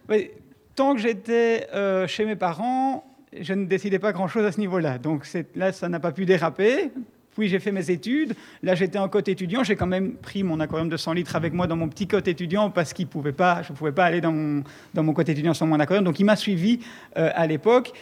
[0.77, 3.05] tant que j'étais euh, chez mes parents,
[3.39, 4.99] je ne décidais pas grand-chose à ce niveau-là.
[4.99, 6.93] Donc là, ça n'a pas pu déraper.
[7.37, 8.35] Puis j'ai fait mes études.
[8.63, 9.63] Là, j'étais en côte étudiant.
[9.63, 12.29] J'ai quand même pris mon aquarium de 100 litres avec moi dans mon petit côte
[12.29, 14.65] étudiant parce qu'il pouvait pas, je ne pouvais pas aller dans mon,
[14.95, 16.05] dans mon côte étudiant sans mon aquarium.
[16.05, 16.81] Donc il m'a suivi
[17.19, 17.93] euh, à l'époque.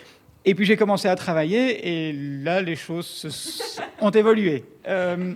[0.47, 4.65] Et puis j'ai commencé à travailler et là les choses ont évolué.
[4.87, 5.33] Euh,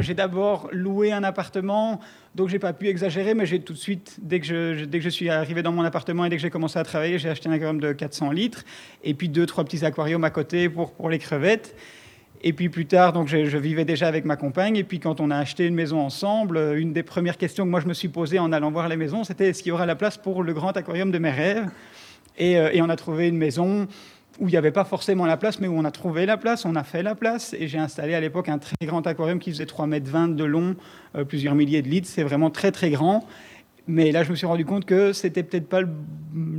[0.00, 2.00] j'ai d'abord loué un appartement,
[2.34, 5.62] donc j'ai pas pu exagérer, mais j'ai tout de suite, dès que, je, suis arrivé
[5.62, 7.92] dans mon appartement et dès que j'ai commencé à travailler, j'ai acheté un aquarium de
[7.92, 8.64] 400 litres
[9.04, 11.76] et puis deux, trois petits aquariums à côté pour, les crevettes.
[12.42, 14.76] Et puis plus tard, donc je, vivais déjà avec ma compagne.
[14.76, 17.80] Et puis quand on a acheté une maison ensemble, une des premières questions que moi
[17.80, 19.96] je me suis posée en allant voir les maisons, c'était est-ce qu'il y aura la
[19.96, 21.68] place pour le grand aquarium de mes rêves?
[22.40, 23.88] Euh, et on a trouvé une maison
[24.38, 26.64] où il n'y avait pas forcément la place, mais où on a trouvé la place,
[26.64, 27.54] on a fait la place.
[27.58, 30.76] Et j'ai installé à l'époque un très grand aquarium qui faisait 3,20 mètres de long,
[31.14, 32.08] euh, plusieurs milliers de litres.
[32.08, 33.26] C'est vraiment très, très grand.
[33.86, 35.82] Mais là, je me suis rendu compte que c'était peut-être pas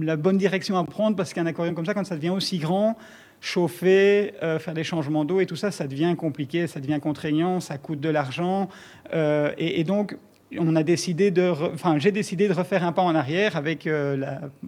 [0.01, 2.97] la bonne direction à prendre parce qu'un aquarium comme ça, quand ça devient aussi grand,
[3.41, 7.59] chauffer, euh, faire des changements d'eau et tout ça, ça devient compliqué, ça devient contraignant,
[7.59, 8.69] ça coûte de l'argent.
[9.13, 10.17] Euh, et, donc,
[10.57, 14.15] on a décidé de, enfin, j'ai décidé de refaire un pas en arrière avec euh,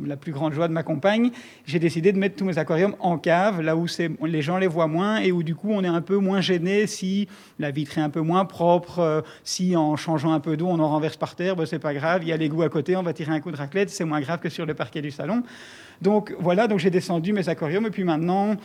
[0.04, 1.32] la, plus grande joie de ma compagne.
[1.66, 3.86] J'ai décidé de mettre tous mes aquariums en cave, là où
[4.26, 6.86] les gens les voient moins et où du coup on est un peu moins gêné
[6.88, 7.28] si
[7.60, 10.80] la vitre est un peu moins propre, euh, si en changeant un peu d'eau on
[10.80, 12.24] en renverse par terre, ben, c'est pas grave.
[12.24, 14.22] Il y a l'égout à côté, on va tirer un coup de raclette, c'est moins
[14.22, 15.44] grave que sur le parquet du salon.
[16.02, 18.56] Donc voilà, donc j'ai descendu mes aquariums et puis maintenant,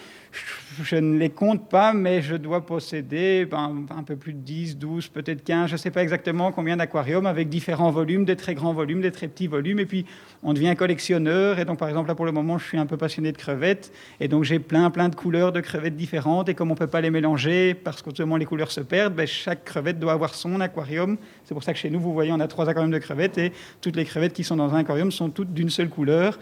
[0.82, 4.78] je ne les compte pas, mais je dois posséder ben, un peu plus de 10,
[4.78, 8.54] 12, peut-être 15, je ne sais pas exactement combien d'aquariums avec différents volumes, des très
[8.54, 9.80] grands volumes, des très petits volumes.
[9.80, 10.06] Et puis
[10.44, 11.58] on devient collectionneur.
[11.58, 13.92] Et donc par exemple, là pour le moment, je suis un peu passionné de crevettes.
[14.20, 16.48] Et donc j'ai plein, plein de couleurs de crevettes différentes.
[16.48, 19.26] Et comme on ne peut pas les mélanger parce qu'autrement les couleurs se perdent, ben,
[19.26, 21.16] chaque crevette doit avoir son aquarium.
[21.44, 23.52] C'est pour ça que chez nous, vous voyez, on a trois aquariums de crevettes et
[23.80, 26.38] toutes les crevettes qui sont dans un aquarium sont toutes d'une seule couleur.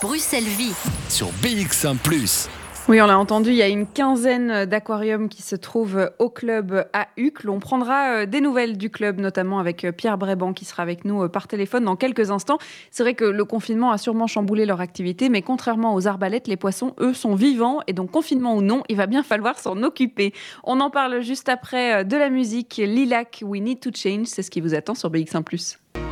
[0.00, 0.74] Bruxelles Vie
[1.08, 1.96] sur BX1⁇
[2.88, 6.86] oui, on l'a entendu, il y a une quinzaine d'aquariums qui se trouvent au club
[6.94, 7.50] à Uccle.
[7.50, 11.04] On prendra euh, des nouvelles du club, notamment avec euh, Pierre Bréban qui sera avec
[11.04, 12.56] nous euh, par téléphone dans quelques instants.
[12.90, 16.56] C'est vrai que le confinement a sûrement chamboulé leur activité, mais contrairement aux arbalètes, les
[16.56, 20.32] poissons, eux, sont vivants et donc confinement ou non, il va bien falloir s'en occuper.
[20.64, 24.50] On en parle juste après de la musique Lilac, We Need to Change, c'est ce
[24.50, 25.42] qui vous attend sur BX1⁇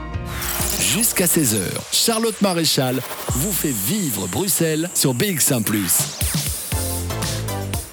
[0.96, 1.60] Jusqu'à 16h,
[1.92, 5.62] Charlotte Maréchal vous fait vivre Bruxelles sur BX1⁇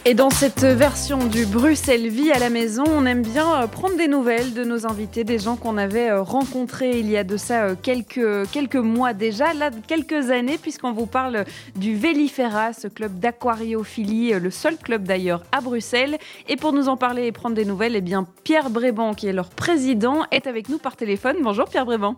[0.06, 4.10] et dans cette version du Bruxelles Vie à la maison, on aime bien prendre des
[4.10, 8.50] nouvelles de nos invités, des gens qu'on avait rencontrés il y a de ça quelques,
[8.52, 11.46] quelques mois déjà, là quelques années, puisqu'on vous parle
[11.78, 16.18] du Vélifera, ce club d'aquariophilie, le seul club d'ailleurs à Bruxelles.
[16.50, 19.34] Et pour nous en parler et prendre des nouvelles, eh bien Pierre Bréban, qui est
[19.34, 21.38] leur président, est avec nous par téléphone.
[21.42, 22.16] Bonjour Pierre Bréban.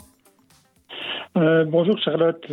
[1.38, 2.46] Euh, bonjour Charlotte.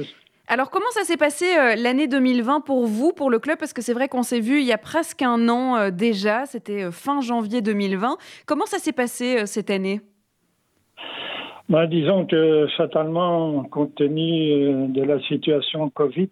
[0.49, 3.59] Alors comment ça s'est passé euh, l'année 2020 pour vous, pour le club?
[3.59, 6.47] Parce que c'est vrai qu'on s'est vu il y a presque un an euh, déjà,
[6.47, 8.17] c'était euh, fin janvier 2020.
[8.47, 10.01] Comment ça s'est passé cette année?
[11.69, 16.29] Bah, Disons que fatalement, compte tenu de la situation Covid,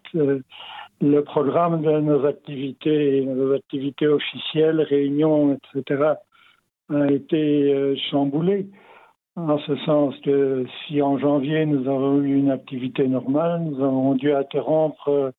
[1.01, 6.03] le programme de nos activités, nos activités officielles, réunions, etc.,
[6.93, 8.67] a été chamboulé.
[9.37, 14.13] En ce sens que si en janvier nous avons eu une activité normale, nous avons
[14.15, 15.33] dû interrompre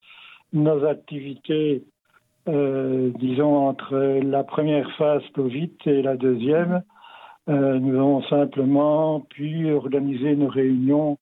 [0.55, 1.85] nos activités,
[2.49, 6.83] euh, disons, entre la première phase Covid et la deuxième.
[7.51, 11.19] Euh, nous avons simplement pu organiser nos réunions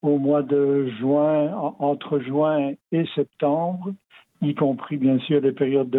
[0.00, 3.92] au mois de juin, entre juin et septembre,
[4.40, 5.98] y compris bien sûr les périodes de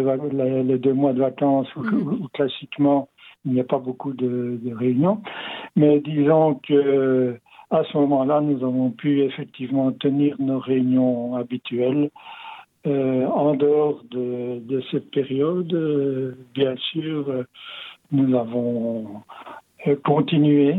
[0.62, 3.08] les deux mois de vacances où, où classiquement
[3.46, 5.22] il n'y a pas beaucoup de, réunions.
[5.76, 7.38] Mais disons que
[7.70, 12.10] à ce moment-là, nous avons pu effectivement tenir nos réunions habituelles.
[12.86, 17.42] Euh, en dehors de, de cette période, euh, bien sûr, euh,
[18.12, 19.22] nous avons
[20.04, 20.76] continué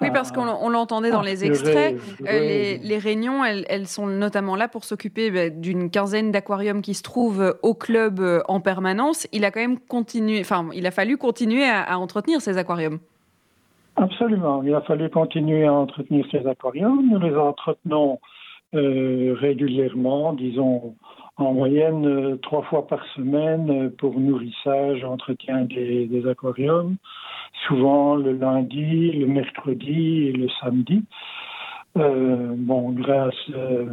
[0.00, 1.96] oui, parce qu'on l'entendait dans les extraits.
[2.20, 6.94] Les, les, réunions, elles, elles, sont notamment là pour s'occuper bah, d'une quinzaine d'aquariums qui
[6.94, 9.26] se trouvent au club en permanence.
[9.32, 12.98] Il a quand même continué, enfin, il a fallu continuer à, à, entretenir ces aquariums.
[13.96, 17.08] Absolument, il a fallu continuer à entretenir ces aquariums.
[17.10, 18.20] Nous les entretenons
[18.74, 20.96] euh, régulièrement, disons
[21.36, 26.96] en moyenne euh, trois fois par semaine pour nourrissage, entretien des, aquariums
[27.66, 31.02] souvent le lundi, le mercredi et le samedi.
[31.96, 33.86] Euh, bon, grâce euh,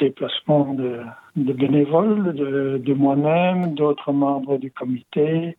[0.00, 0.98] déplacement de,
[1.36, 5.56] de bénévoles, de, de moi-même, d'autres membres du comité,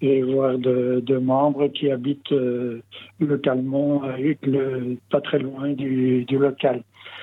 [0.00, 2.80] et voire de, de membres qui habitent euh,
[3.20, 4.00] localement,
[4.42, 6.82] le, pas très loin du, du, local.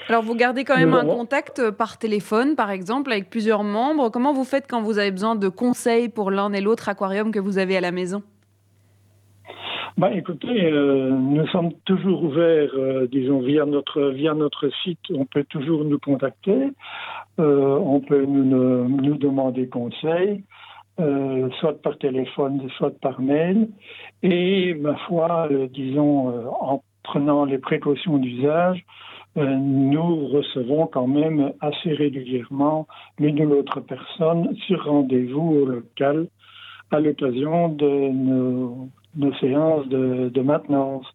[0.10, 4.10] Alors, vous gardez quand même un contact par téléphone, par exemple, avec plusieurs membres.
[4.10, 7.40] Comment vous faites quand vous avez besoin de conseils pour l'un et l'autre aquarium que
[7.40, 8.24] vous avez à la maison?
[10.00, 15.00] Bah, Écoutez, euh, nous sommes toujours ouverts, euh, disons, via notre, via notre site.
[15.14, 16.70] On peut toujours nous contacter.
[17.40, 20.46] Euh, on peut nous, nous demander conseil,
[21.60, 23.68] soit par téléphone, soit par mail.
[24.24, 28.86] Et, ma foi, disons, en prenant les précautions d'usage,
[29.36, 32.88] nous recevons quand même assez régulièrement
[33.20, 36.28] l'une ou l'autre personne sur rendez-vous au local
[36.92, 41.06] à l'occasion de nos, séances de, de, maintenance.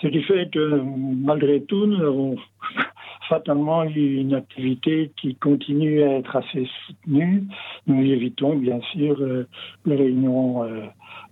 [0.00, 2.36] Ce qui fait que malgré tout, nous avons
[3.28, 7.44] fatalement eu une activité qui continue à être assez soutenue.
[7.86, 9.48] Nous évitons bien sûr euh,
[9.86, 10.82] les réunions euh,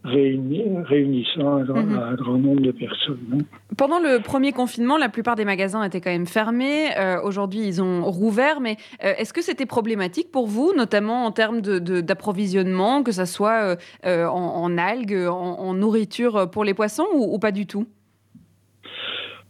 [0.05, 1.98] réunissant un grand, mhm.
[1.98, 3.18] un grand, nombre de personnes.
[3.32, 3.38] Hein.
[3.76, 6.96] Pendant le premier confinement, la plupart des magasins étaient quand même fermés.
[6.98, 8.61] Euh, aujourd'hui, ils ont rouvert.
[8.61, 13.26] Mais euh, est-ce que c'était problématique pour vous, notamment en termes d'approvisionnement, de, que ce
[13.26, 13.76] soit
[14.07, 17.86] euh, en, algues, en, nourriture pour les poissons, ou, ou pas du tout?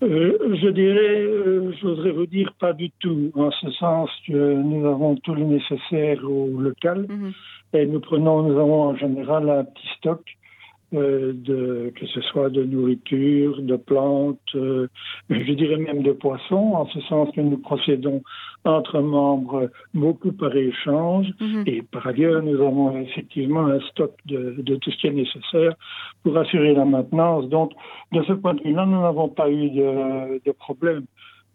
[0.02, 5.14] Je dirais, je voudrais vous dire pas du tout, en ce sens que nous avons
[5.16, 7.32] tout le nécessaire au local mhm.
[7.74, 10.22] et nous prenons, nous avons en général un petit stock
[10.92, 14.88] euh, de, que ce soit de nourriture, de plantes, euh,
[15.28, 18.22] je dirais même de poissons, en ce sens que nous procédons
[18.64, 21.28] entre membres beaucoup par échange.
[21.40, 21.64] Mhm.
[21.66, 25.74] Et par ailleurs, nous avons effectivement un stock de, de, tout ce qui est nécessaire
[26.22, 27.48] pour assurer la maintenance.
[27.48, 27.72] Donc,
[28.12, 31.04] de ce point de vue-là, nous n'avons pas eu de, de problème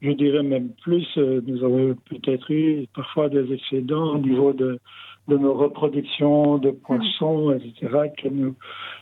[0.02, 4.80] je dirais même plus, euh, nous avons peut-être eu parfois des excédents au niveau de,
[5.28, 8.56] de nos reproductions de poissons, etc., que nous,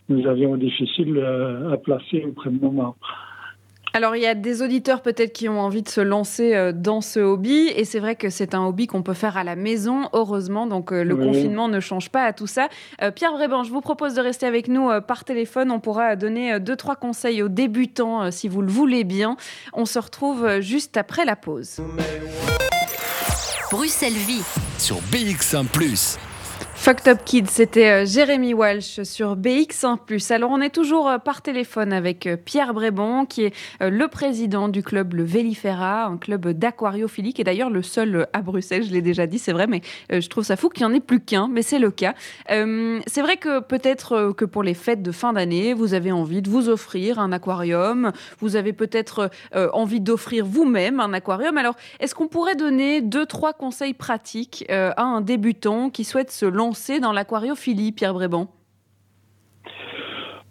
[0.10, 1.20] nous avions difficile
[1.72, 2.98] à, placer auprès de nos membres.
[3.96, 7.00] Alors, il y a des auditeurs peut-être qui ont envie de se lancer euh, dans
[7.00, 10.10] ce hobby, et c'est vrai que c'est un hobby qu'on peut faire à la maison,
[10.14, 12.70] heureusement, donc euh, le confinement ne change pas à tout ça.
[13.04, 15.70] Euh, Pierre Bréban, je vous propose de rester avec nous par téléphone.
[15.70, 19.38] On pourra donner deux, trois conseils aux débutants si vous le voulez bien.
[19.74, 21.80] On se retrouve juste après la pause.
[23.72, 24.44] Bruxelles Vie
[24.80, 25.66] sur BX1⁇
[26.84, 30.34] Fucked Up Kids, c'était euh, Jérémy Walsh sur BX1+.
[30.34, 34.68] Alors on est toujours euh, par téléphone avec euh, Pierre Brébon, qui est le président
[34.68, 38.92] du club Le Vélifera, un club d'aquariophilie, qui est d'ailleurs le seul à Bruxelles, je
[38.92, 39.80] l'ai déjà dit, c'est vrai, mais
[40.10, 42.16] je trouve ça fou qu'il n'y en ait plus qu'un, mais c'est le cas.
[42.50, 46.50] c'est vrai que peut-être que pour les fêtes de fin d'année, vous avez envie de
[46.50, 51.58] vous offrir un aquarium, vous avez peut-être envie d'offrir vous-même un aquarium.
[51.58, 56.46] Alors, est-ce qu'on pourrait donner deux, trois conseils pratiques à un débutant qui souhaite se
[56.46, 58.48] lancer dans l'aquariophilie, Pierre Bréban?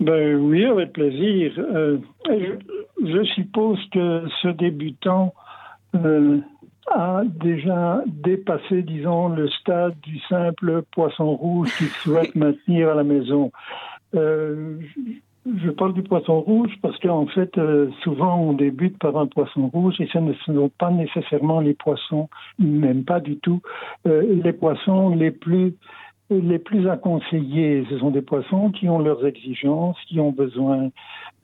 [0.03, 1.53] Ben oui, avec plaisir.
[1.59, 1.99] Euh,
[2.29, 5.33] je, suppose que ce débutant
[5.95, 6.39] euh,
[6.91, 13.05] a déjà dépassé, disons, le stade du simple poisson rouge qu'il souhaite maintenir à la
[13.05, 13.53] maison.
[14.17, 14.79] Euh,
[15.47, 17.53] je parle du poisson rouge parce qu'en fait,
[18.03, 22.29] souvent on débute par un poisson rouge et ce ne sont pas nécessairement les poissons,
[22.61, 23.61] même pas du tout,
[24.05, 25.75] les poissons les plus
[26.41, 30.91] les plus à conseiller, ce sont des poissons qui ont leurs exigences, qui ont besoin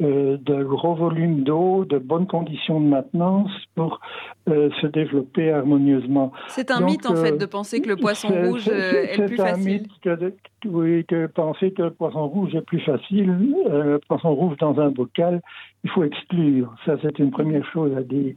[0.01, 4.01] euh, de gros volumes d'eau, de bonnes conditions de maintenance pour
[4.49, 6.32] euh, se développer harmonieusement.
[6.49, 9.86] C'est un mythe en fait de penser que le poisson rouge est, le plus facile.
[10.03, 13.55] C'est un mythe que, oui, que penser que le poisson rouge est plus facile.
[13.68, 15.41] Euh, le poisson rouge dans un bocal,
[15.82, 16.72] il faut exclure.
[16.86, 18.34] Ça, c'est une première chose à dire.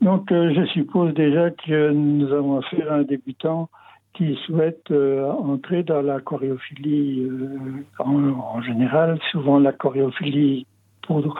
[0.00, 3.68] Donc, je suppose déjà que nous avons affaire à un débutant
[4.18, 9.18] qui souhaitent euh, entrer dans la choréophilie euh, en, général.
[9.30, 10.66] Souvent, la choréophilie,
[11.06, 11.36] pour,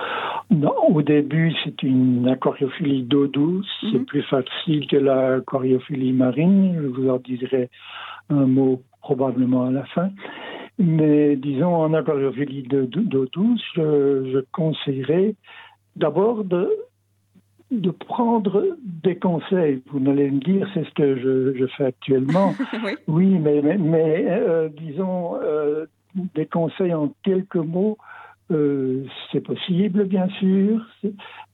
[0.89, 3.69] au début, c'est une choréophilie d'eau douce.
[3.83, 3.91] Mhm.
[3.93, 6.79] C'est plus facile que la choréophilie marine.
[6.81, 7.69] Je vous en dirai
[8.31, 10.11] un mot probablement à la fin.
[10.79, 15.35] Mais disons, en aquariophilie d'eau douce, je, je conseillerais
[15.97, 16.71] d'abord de
[17.71, 19.83] de prendre des conseils.
[19.91, 22.55] Vous n'allez me dire, c'est ce que je, fais actuellement.
[23.09, 23.27] oui.
[23.39, 25.87] mais, mais, euh, disons, euh,
[26.35, 27.99] des conseils en quelques mots,
[28.51, 30.81] euh, c'est possible, bien sûr.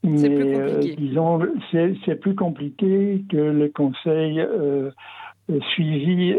[0.03, 1.41] Mais disons,
[1.71, 4.41] c'est plus compliqué que les conseils
[5.73, 6.33] suivis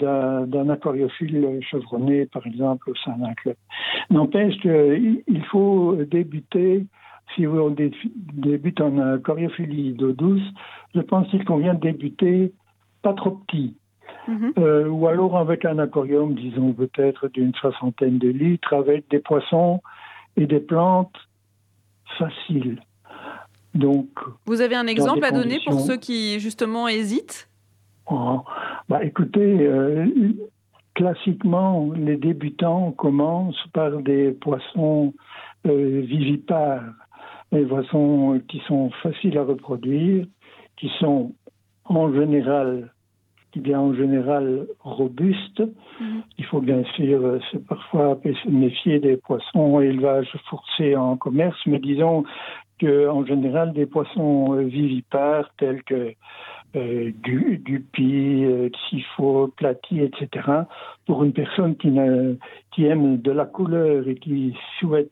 [0.00, 3.56] d'un aquariophile chevronné, par exemple, au sein d'un club.
[4.10, 6.86] N'empêche qu'il faut débuter
[7.34, 10.42] si on débute en choréophilie d'eau douce,
[10.94, 12.52] je pense qu'il convient de débuter
[13.02, 13.76] pas trop petit.
[14.26, 14.52] Mhm.
[14.58, 19.80] Euh, ou alors avec un aquarium, disons peut-être d'une soixantaine de litres, avec des poissons
[20.36, 21.16] et des plantes
[22.18, 22.80] faciles.
[23.74, 24.08] Donc,
[24.46, 27.48] Vous avez un exemple à donner pour ceux qui justement hésitent?
[28.10, 28.40] Oh,
[28.88, 30.06] bah, Écoutez, euh,
[30.94, 35.14] classiquement, les débutants commencent par des poissons
[35.64, 36.82] vivipares,
[37.52, 40.26] des poissons qui sont faciles à reproduire,
[40.76, 41.32] qui sont
[41.84, 42.92] en général
[43.52, 45.60] qui bien en général robuste.
[46.00, 46.22] Mhm.
[46.36, 51.78] Il faut bien sûr euh, parfois se méfier des poissons élevage forcé en commerce, mais
[51.78, 52.24] disons
[52.78, 56.12] que en général des poissons euh, vivipares tels que
[56.76, 60.46] euh, du, du pie, euh, sifo, platy, etc.
[61.06, 61.90] Pour une personne qui,
[62.72, 65.10] qui aime de la couleur et qui souhaite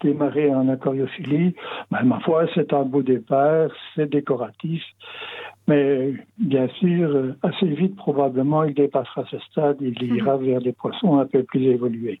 [0.00, 1.54] démarrer en aquariophilie,
[1.90, 4.82] ben, ma foi, c'est un beau départ, c'est décoratif.
[5.68, 10.16] Mais bien sûr, assez vite, probablement, il dépassera ce stade, il mhm.
[10.16, 12.20] ira vers des poissons un peu plus évolués.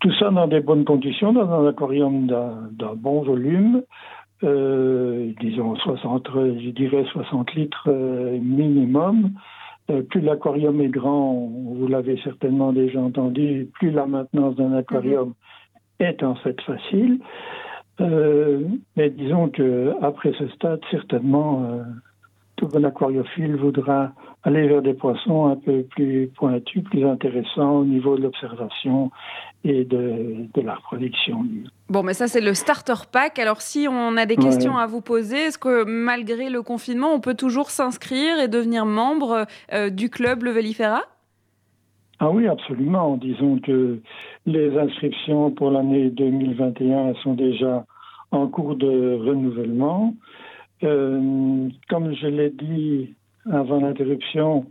[0.00, 3.82] Tout ça dans des bonnes conditions, dans un aquarium d'un bon volume,
[4.42, 9.32] euh, disons 60, je dirais 60 litres euh, minimum.
[9.90, 15.30] Euh, plus l'aquarium est grand, vous l'avez certainement déjà entendu, plus la maintenance d'un aquarium
[15.30, 15.34] mhm
[16.00, 17.20] est en fait facile.
[18.00, 18.62] Euh,
[18.96, 21.82] mais disons que après ce stade, certainement, euh,
[22.56, 27.84] tout bon aquariophile voudra aller vers des poissons un peu plus pointus, plus intéressants au
[27.84, 29.10] niveau de l'observation
[29.64, 31.44] et de, la reproduction.
[31.90, 33.38] Bon, mais ça, c'est le starter pack.
[33.38, 37.20] Alors, si on a des questions à vous poser, est-ce que malgré le confinement, on
[37.20, 41.02] peut toujours s'inscrire et devenir membre euh, du club Le Vélifera
[42.22, 43.16] ah oui, absolument.
[43.16, 43.98] Disons que
[44.44, 47.86] les inscriptions pour l'année 2021 sont déjà
[48.30, 50.14] en cours de renouvellement.
[50.82, 53.14] Euh, comme je l'ai dit
[53.50, 54.66] avant l'interruption,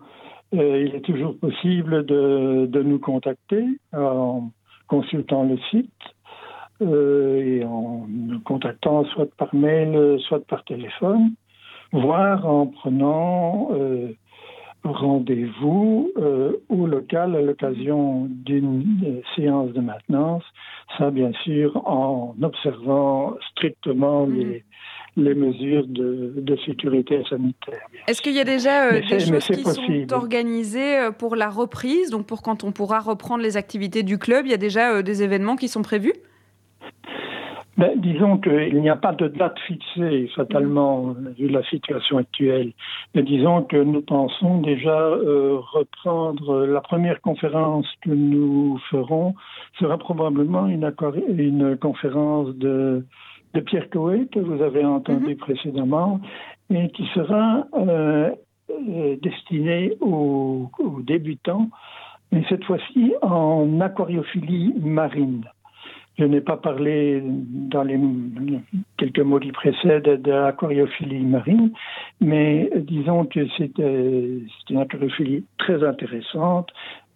[0.53, 4.51] euh, il est toujours possible de, de, nous contacter en
[4.87, 5.89] consultant le site
[6.83, 11.31] euh, et en nous contactant soit par mail, soit par téléphone,
[11.93, 13.69] voire en prenant
[14.83, 20.43] rendez-vous euh, au local à l'occasion d'une séance de maintenance,
[20.97, 24.35] ça bien sûr en observant strictement mhm.
[24.35, 24.63] les,
[25.17, 27.81] les mesures de, de sécurité sanitaire.
[28.07, 32.09] Est-ce qu'il y a déjà euh, des choses qui sont organisées euh, pour la reprise,
[32.09, 35.23] donc pour quand on pourra reprendre les activités du club, il y a déjà des
[35.23, 36.13] événements qui sont prévus?
[37.79, 42.73] Ben, disons qu'il n'y a pas de date fixée, fatalement, vu la situation actuelle.
[43.15, 49.33] Mais disons que nous pensons déjà euh, reprendre la première conférence que nous ferons
[49.79, 50.93] sera probablement une,
[51.37, 53.05] une conférence de,
[53.53, 55.37] de Pierre Coé, que vous avez entendu mhm.
[55.37, 56.19] précédemment,
[56.69, 58.29] et qui sera euh,
[59.21, 61.69] destinée aux, aux débutants,
[62.33, 65.45] mais cette fois-ci en aquariophilie marine.
[66.19, 67.97] Je n'ai pas parlé dans les
[68.97, 71.71] quelques mots qui précèdent de l'aquariophilie marine,
[72.19, 76.71] mais disons que c'est une aquariophilie très intéressante,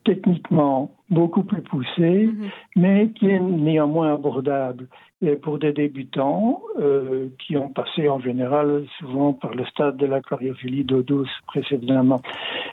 [0.05, 2.49] techniquement beaucoup plus poussée, mhm.
[2.77, 4.87] mais qui est néanmoins abordable
[5.21, 10.05] et pour des débutants euh, qui ont passé en général souvent par le stade de
[10.05, 12.21] l'aquariophilie d'eau douce précédemment.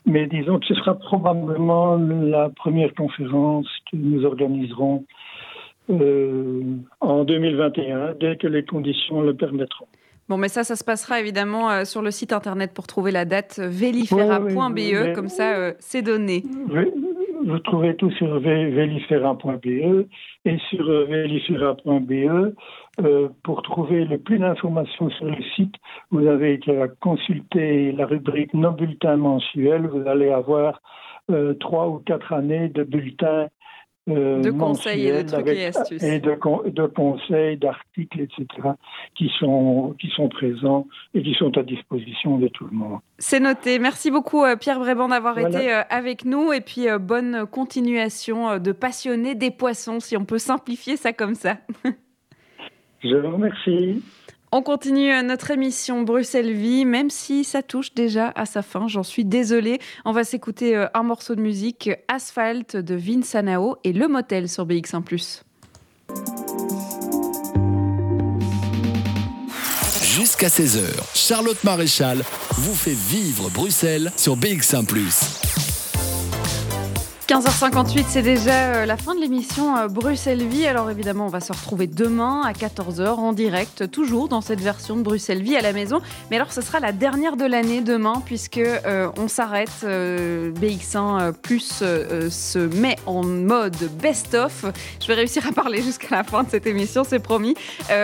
[0.07, 5.05] Mais disons que ce sera probablement la première conférence que nous organiserons
[5.91, 6.63] euh,
[7.01, 9.87] en 2021, dès que les conditions le permettront.
[10.29, 13.25] Bon, mais ça, ça se passera évidemment euh, sur le site internet pour trouver la
[13.25, 16.45] date velifera.be, comme ça, euh, c'est donné.
[17.45, 20.07] Vous trouvez tout sur velifera.be
[20.45, 22.55] et sur velifera.be.
[23.43, 25.75] pour trouver le plus d'informations sur le site,
[26.11, 29.89] vous avez qu'à consulter la rubrique Nos bulletins mensuels.
[29.89, 30.81] Vous allez avoir
[31.59, 33.49] trois ou quatre années de bulletins
[34.09, 36.03] euh, de conseils et de trucs et astuces.
[36.03, 38.47] Et de, de conseils, d'articles, etc.,
[39.15, 43.01] qui sont, qui sont présents et qui sont à disposition de tout le monde.
[43.19, 43.79] C'est noté.
[43.79, 46.53] Merci beaucoup, euh, Pierre Bréban, d'avoir été euh, avec nous.
[46.53, 51.59] Et puis, bonne continuation de passionner des poissons, si on peut simplifier ça comme ça.
[53.05, 54.03] Je vous remercie.
[54.53, 59.05] On continue notre émission Bruxelles Vie, même si ça touche déjà à sa fin, j'en
[59.05, 59.79] suis désolée.
[60.05, 64.49] On va s'écouter euh, un morceau de musique, Asphalt de Vince Anao et Le Motel
[64.49, 65.05] sur BX1⁇
[70.03, 70.85] Jusqu'à 16h,
[71.15, 72.19] Charlotte Maréchal
[72.55, 74.85] vous fait vivre Bruxelles sur BX1⁇
[77.31, 80.67] 15h58, c'est déjà euh, la fin de l'émission euh, Bruxelles Vie.
[80.67, 84.97] Alors évidemment, on va se retrouver demain à 14h en direct, toujours dans cette version
[84.97, 86.01] de Bruxelles Vie à la maison.
[86.29, 89.71] Mais alors, ce sera la dernière de l'année demain, puisque euh, on s'arrête.
[89.81, 91.85] BX1 Plus
[92.31, 94.65] se met en mode best-of.
[95.01, 97.55] Je vais réussir à parler jusqu'à la fin de cette émission, c'est promis.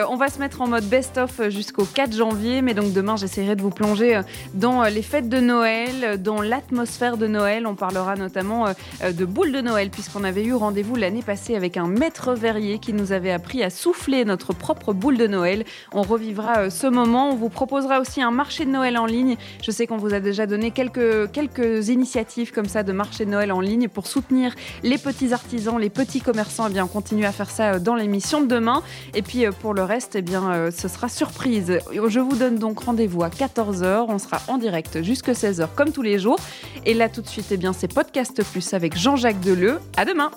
[0.09, 2.62] on va se mettre en mode best-of jusqu'au 4 janvier.
[2.62, 4.20] Mais donc demain, j'essaierai de vous plonger
[4.55, 7.66] dans les fêtes de Noël, dans l'atmosphère de Noël.
[7.66, 8.66] On parlera notamment
[9.25, 13.12] boules de Noël, puisqu'on avait eu rendez-vous l'année passée avec un maître verrier qui nous
[13.12, 15.64] avait appris à souffler notre propre boule de Noël.
[15.93, 17.31] On revivra ce moment.
[17.31, 19.37] On vous proposera aussi un marché de Noël en ligne.
[19.62, 23.31] Je sais qu'on vous a déjà donné quelques, quelques initiatives comme ça de marché de
[23.31, 26.67] Noël en ligne pour soutenir les petits artisans, les petits commerçants.
[26.69, 28.83] Eh bien, on continue à faire ça dans l'émission de demain.
[29.14, 31.79] Et puis pour le reste, eh bien, ce sera surprise.
[31.93, 34.07] Je vous donne donc rendez-vous à 14h.
[34.09, 36.39] On sera en direct jusqu'à 16h comme tous les jours.
[36.85, 39.79] Et là, tout de suite, eh bien, c'est Podcast Plus avec Jean-Jacques Deleu.
[39.97, 40.33] À demain!